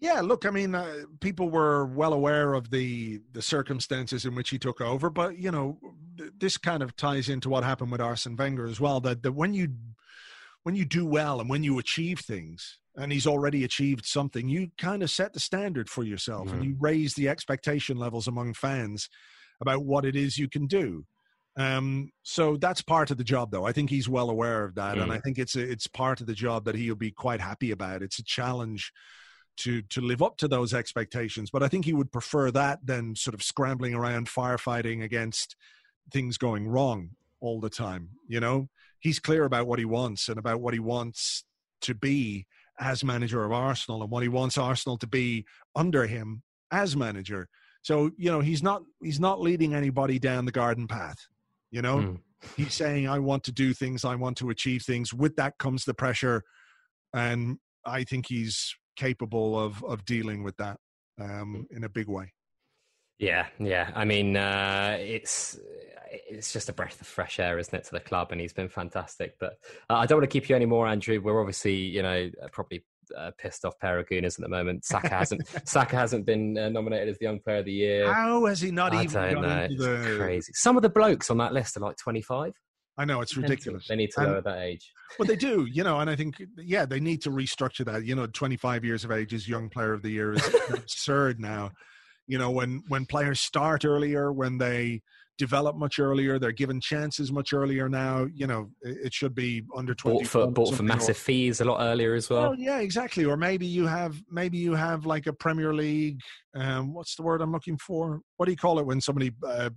[0.00, 4.50] Yeah, look, I mean, uh, people were well aware of the the circumstances in which
[4.50, 5.78] he took over, but you know,
[6.16, 9.00] th- this kind of ties into what happened with Arsene Wenger as well.
[9.00, 9.74] That that when you
[10.62, 14.70] when you do well and when you achieve things, and he's already achieved something, you
[14.76, 16.56] kind of set the standard for yourself mm-hmm.
[16.56, 19.08] and you raise the expectation levels among fans
[19.60, 21.04] about what it is you can do.
[21.56, 23.64] Um, so that's part of the job, though.
[23.64, 25.02] I think he's well aware of that, mm.
[25.02, 27.72] and I think it's a, it's part of the job that he'll be quite happy
[27.72, 28.02] about.
[28.02, 28.92] It's a challenge
[29.58, 33.16] to to live up to those expectations, but I think he would prefer that than
[33.16, 35.56] sort of scrambling around firefighting against
[36.12, 37.10] things going wrong
[37.40, 38.10] all the time.
[38.28, 38.68] You know,
[39.00, 41.42] he's clear about what he wants and about what he wants
[41.80, 42.46] to be
[42.80, 45.44] as manager of Arsenal and what he wants Arsenal to be
[45.74, 47.48] under him as manager.
[47.82, 51.18] So, you know, he's not he's not leading anybody down the garden path.
[51.70, 52.20] You know, mm.
[52.56, 55.12] he's saying I want to do things, I want to achieve things.
[55.12, 56.42] With that comes the pressure
[57.14, 60.78] and I think he's capable of of dealing with that
[61.20, 62.32] um, in a big way.
[63.18, 63.90] Yeah, yeah.
[63.94, 65.58] I mean, uh, it's
[66.30, 68.32] it's just a breath of fresh air, isn't it, to the club?
[68.32, 69.34] And he's been fantastic.
[69.40, 69.54] But
[69.90, 71.20] uh, I don't want to keep you anymore, Andrew.
[71.22, 72.84] We're obviously, you know, probably
[73.16, 74.84] uh, pissed off pair at the moment.
[74.84, 78.12] Saka hasn't Saka hasn't been uh, nominated as the young player of the year.
[78.12, 79.34] How has he not I even?
[79.34, 79.68] don't know.
[79.68, 80.52] the- crazy.
[80.54, 82.52] Some of the blokes on that list are like twenty five.
[82.96, 83.86] I know it's ridiculous.
[83.88, 84.92] They need to And- that age.
[85.18, 88.04] Well, they do, you know, and I think, yeah, they need to restructure that.
[88.04, 91.70] You know, 25 years of age is young player of the year is absurd now.
[92.28, 95.02] You know, when when players start earlier, when they
[95.38, 98.26] develop much earlier, they're given chances much earlier now.
[98.34, 100.18] You know, it, it should be under 20.
[100.18, 102.50] Bought for bought for massive fees a lot earlier as well.
[102.50, 103.24] Well, yeah, exactly.
[103.24, 106.20] Or maybe you have maybe you have like a Premier League.
[106.54, 108.20] Um, what's the word I'm looking for?
[108.36, 109.70] What do you call it when somebody uh,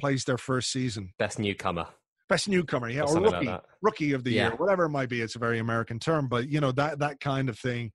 [0.00, 1.12] plays their first season?
[1.18, 1.88] Best newcomer.
[2.28, 4.48] Best newcomer, yeah, Or or, something like rookie, rookie of the Yeah.
[4.48, 5.20] year, whatever it might be.
[5.20, 7.92] It's a very American term, but you know that that kind of thing.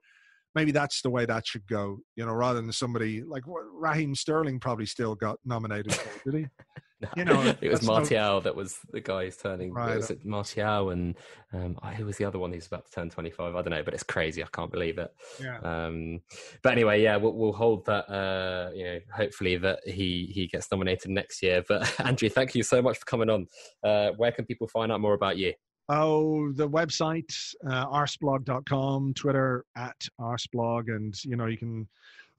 [0.58, 2.00] Maybe that's the way that should go.
[2.16, 6.48] You know, rather than somebody like Raheem Sterling probably still got nominated for, did he?
[7.00, 9.72] No, You know, it was that's no- Martial that was the guy who's turning.
[9.72, 9.96] Right.
[9.98, 11.16] Was it Martial and
[11.54, 13.56] um, oh, who was the other one who's about to turn twenty five?
[13.56, 14.42] I don't know, but it's crazy.
[14.44, 15.12] I can't believe it.
[15.40, 15.60] Yeah.
[15.60, 16.22] Um,
[16.64, 18.10] but anyway, yeah, we'll, we'll hold that.
[18.12, 21.64] Uh, you know, hopefully that he he gets nominated next year.
[21.70, 23.46] But Andrew, thank you so much for coming on.
[23.84, 25.54] Uh, where can people find out more about you?
[25.90, 27.34] Oh, the website,
[27.66, 31.88] uh, arseblog.com, Twitter at arseblog, and you know you can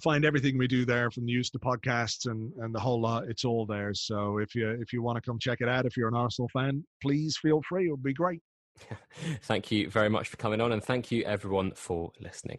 [0.03, 3.25] find everything we do there from news to podcasts and and the whole lot.
[3.29, 3.95] It's all there.
[3.95, 6.51] So if you if you want to come check it out, if you're an Arsenal
[6.53, 7.89] fan, please feel free.
[7.89, 8.43] It would be great.
[9.43, 12.59] thank you very much for coming on, and thank you everyone for listening.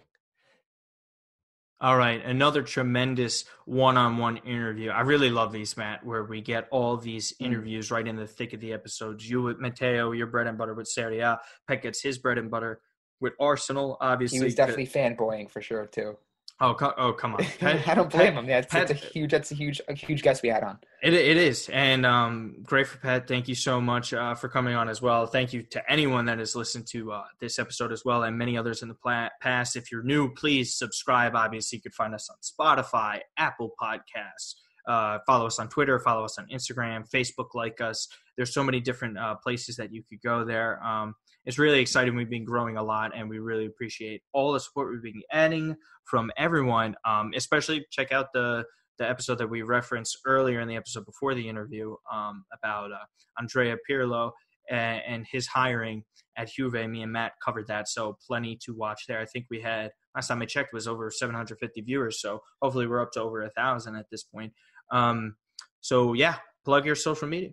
[1.82, 4.90] All right, another tremendous one-on-one interview.
[4.90, 7.46] I really love these, Matt, where we get all these Mm.
[7.46, 9.30] interviews right in the thick of the episodes.
[9.30, 11.40] You with Mateo, your bread and butter with Serie A.
[11.70, 12.82] Pet gets his bread and butter
[13.22, 14.40] with Arsenal, obviously.
[14.40, 16.18] He was definitely fanboying for sure too.
[16.62, 17.44] Oh, co- oh, come on.
[17.60, 18.50] Pet- I don't blame Pet- him.
[18.50, 19.32] Yeah, it's, it's a huge.
[19.32, 20.78] That's a huge, a huge guest we had on.
[21.02, 21.70] It, it is.
[21.72, 23.28] And um, great for Pat.
[23.30, 25.26] Thank you so much uh, for coming on as well.
[25.26, 28.58] Thank you to anyone that has listened to uh, this episode as well and many
[28.58, 29.78] others in the pla- past.
[29.78, 31.34] If you're new, please subscribe.
[31.34, 34.56] Obviously, you could find us on Spotify, Apple Podcasts.
[34.88, 38.08] Uh, follow us on Twitter, follow us on Instagram, Facebook, like us.
[38.36, 40.84] There's so many different uh, places that you could go there.
[40.84, 41.14] Um,
[41.46, 42.16] it's really exciting.
[42.16, 45.76] We've been growing a lot, and we really appreciate all the support we've been adding
[46.06, 46.96] from everyone.
[47.06, 48.66] Um, especially check out the
[48.98, 53.06] the episode that we referenced earlier in the episode before the interview um, about uh,
[53.40, 54.32] Andrea Pirlo
[54.70, 56.04] and, and his hiring
[56.38, 56.74] at Juve.
[56.74, 59.20] Me and Matt covered that, so plenty to watch there.
[59.20, 63.02] I think we had last time I checked was over 750 viewers, so hopefully we're
[63.02, 64.52] up to over a thousand at this point.
[64.92, 65.36] Um,
[65.80, 66.36] so yeah,
[66.66, 67.52] plug your social media.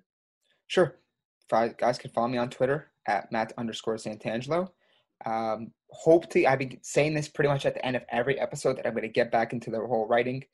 [0.66, 0.96] Sure.
[1.48, 4.68] Guys can follow me on Twitter at Matt underscore Santangelo.
[5.24, 8.76] Um, hope to, I've been saying this pretty much at the end of every episode
[8.76, 10.44] that I'm going to get back into the whole writing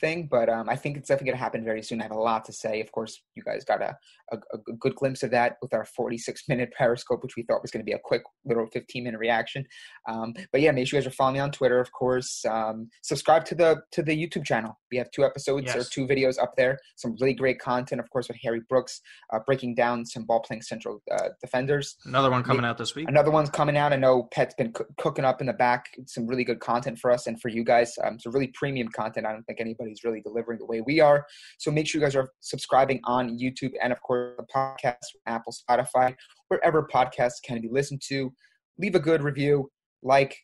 [0.00, 2.00] thing, but um, I think it's definitely going to happen very soon.
[2.00, 2.80] I have a lot to say.
[2.80, 3.96] Of course, you guys got a,
[4.32, 7.70] a, a good glimpse of that with our 46 minute Periscope, which we thought was
[7.70, 9.64] going to be a quick little 15 minute reaction.
[10.08, 12.44] Um, but yeah, make sure you guys are following me on Twitter, of course.
[12.44, 14.78] Um, subscribe to the to the YouTube channel.
[14.90, 16.78] We have two episodes or two videos up there.
[16.96, 19.00] Some really great content, of course, with Harry Brooks
[19.32, 21.96] uh, breaking down some ball playing central uh, defenders.
[22.04, 23.08] Another one coming out this week.
[23.08, 23.92] Another one's coming out.
[23.92, 27.10] I know Pet's been coo- cooking up in the back some really good content for
[27.10, 27.96] us and for you guys.
[28.04, 29.26] Um, some really premium content.
[29.26, 29.60] I don't think
[29.90, 31.26] anybody's really delivering the way we are.
[31.58, 34.96] So make sure you guys are subscribing on YouTube and, of course, the podcast,
[35.26, 36.14] Apple, Spotify,
[36.48, 38.32] wherever podcasts can be listened to.
[38.78, 39.70] Leave a good review,
[40.02, 40.36] like,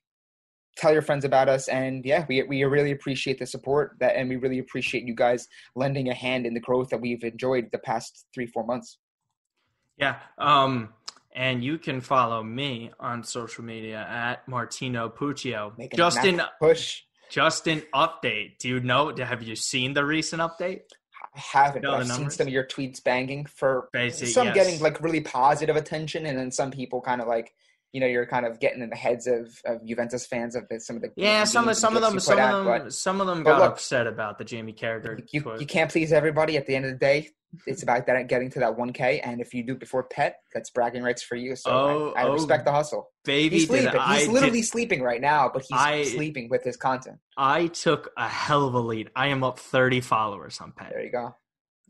[0.76, 4.28] tell your friends about us, and yeah, we we really appreciate the support that, and
[4.28, 7.78] we really appreciate you guys lending a hand in the growth that we've enjoyed the
[7.78, 8.98] past three four months.
[9.96, 10.16] Yeah.
[10.36, 10.90] Um,
[11.34, 15.76] and you can follow me on social media at Martino Puccio.
[15.78, 17.02] Making Just a an massive push.
[17.30, 18.58] Just an update.
[18.58, 19.14] Do you know?
[19.16, 20.82] Have you seen the recent update?
[21.34, 24.54] I haven't, but I've seen some of your tweets banging for Basic, some yes.
[24.54, 27.54] getting like really positive attention, and then some people kind of like,
[27.92, 30.80] you know, you're kind of getting in the heads of, of Juventus fans of the,
[30.80, 33.20] some of the Yeah, some of some of them, some of out, them, but some
[33.20, 35.22] of them got look, upset about the Jamie Carragher.
[35.32, 35.60] you, quote.
[35.60, 36.56] you can't please everybody.
[36.56, 37.30] At the end of the day,
[37.66, 41.02] it's about that getting to that 1K, and if you do before Pet, that's bragging
[41.02, 41.56] rights for you.
[41.56, 43.08] So Oh, I, I oh, respect the hustle.
[43.24, 43.88] Baby, He's sleeping.
[43.88, 47.16] I He's literally did- sleeping right now, but he's I- sleeping with his content.
[47.38, 49.10] I took a hell of a lead.
[49.16, 50.90] I am up 30 followers on Pet.
[50.92, 51.34] There you go.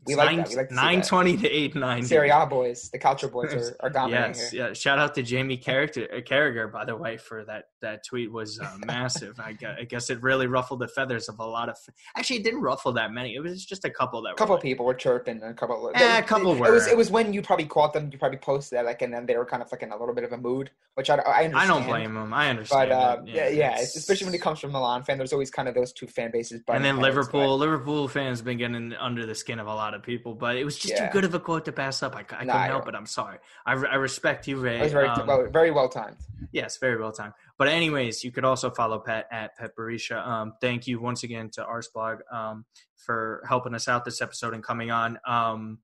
[0.05, 0.49] We like nine, that.
[0.49, 2.03] We like nine twenty to eight nine.
[2.03, 4.67] Serie A boys, the Calcio boys are, are dominating yes, here.
[4.67, 8.31] Yeah, shout out to Jamie Carragher, uh, Carragher, by the way, for that that tweet
[8.31, 9.39] was uh, massive.
[9.39, 11.77] I, guess, I, guess it really ruffled the feathers of a lot of.
[12.15, 13.35] Actually, it didn't ruffle that many.
[13.35, 14.33] It was just a couple that.
[14.33, 15.41] A couple were, people were chirping.
[15.43, 15.91] A couple.
[15.95, 16.67] Yeah, a couple it, were.
[16.67, 16.87] It was.
[16.87, 18.09] It was when you probably caught them.
[18.11, 20.15] You probably posted that, like, and then they were kind of like in a little
[20.15, 21.55] bit of a mood, which I, I understand.
[21.55, 22.33] I don't blame them.
[22.33, 22.89] I understand.
[22.89, 25.17] But uh, yeah, yeah, yeah especially when it comes from Milan fan.
[25.17, 26.61] There's always kind of those two fan bases.
[26.67, 29.96] And then Liverpool, Liverpool fans have been getting under the skin of a lot of
[29.99, 31.07] people, but it was just yeah.
[31.07, 32.15] too good of a quote to pass up.
[32.15, 32.95] I, I couldn't nah, help it.
[32.95, 33.39] I'm sorry.
[33.65, 34.79] I, I respect you, Ray.
[34.79, 36.17] It was very, um, well, very well timed.
[36.51, 37.33] Yes, very well timed.
[37.57, 40.25] But anyways, you could also follow Pat at Pet Barisha.
[40.25, 42.65] Um, thank you once again to Arseblog um,
[42.95, 45.19] for helping us out this episode and coming on.
[45.25, 45.79] Um,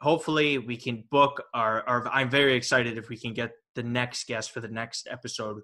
[0.00, 2.08] hopefully, we can book our, our.
[2.08, 5.62] I'm very excited if we can get the next guest for the next episode.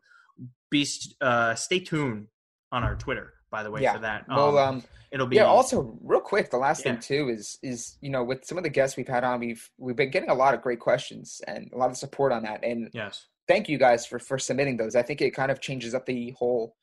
[0.71, 0.87] Be
[1.21, 2.29] uh, stay tuned
[2.71, 3.93] on our Twitter by the way, yeah.
[3.93, 4.25] for that.
[4.29, 5.45] Um, well, um, it'll be yeah.
[5.45, 6.93] Also, real quick, the last yeah.
[6.93, 9.71] thing too is is you know with some of the guests we've had on, we've
[9.79, 12.65] we've been getting a lot of great questions and a lot of support on that.
[12.65, 14.97] And yes, thank you guys for for submitting those.
[14.97, 16.75] I think it kind of changes up the whole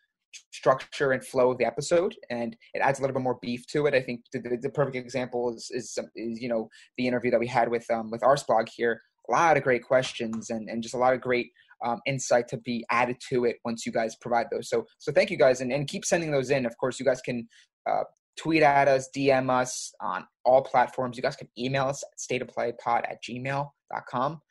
[0.52, 3.88] structure and flow of the episode and it adds a little bit more beef to
[3.88, 6.70] it i think the, the, the perfect example is, is, is you know
[7.00, 10.52] the interview that we had with um with Arseblog here a lot of great questions
[10.52, 11.48] and and just a lot of great
[11.86, 14.70] um, insight to be added to it once you guys provide those.
[14.70, 16.66] So so thank you guys and, and keep sending those in.
[16.66, 17.48] Of course, you guys can
[17.90, 18.04] uh,
[18.38, 21.18] tweet at us, DM us on all platforms.
[21.18, 24.42] You guys can email us at stateofplaypod at gmail.com.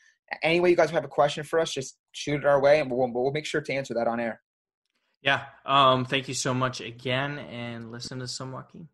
[0.42, 2.90] Any way you guys have a question for us, just shoot it our way and
[2.90, 4.42] we'll, we'll make sure to answer that on air.
[5.22, 5.44] Yeah.
[5.64, 8.88] Um, thank you so much again and listen to some Joaquin.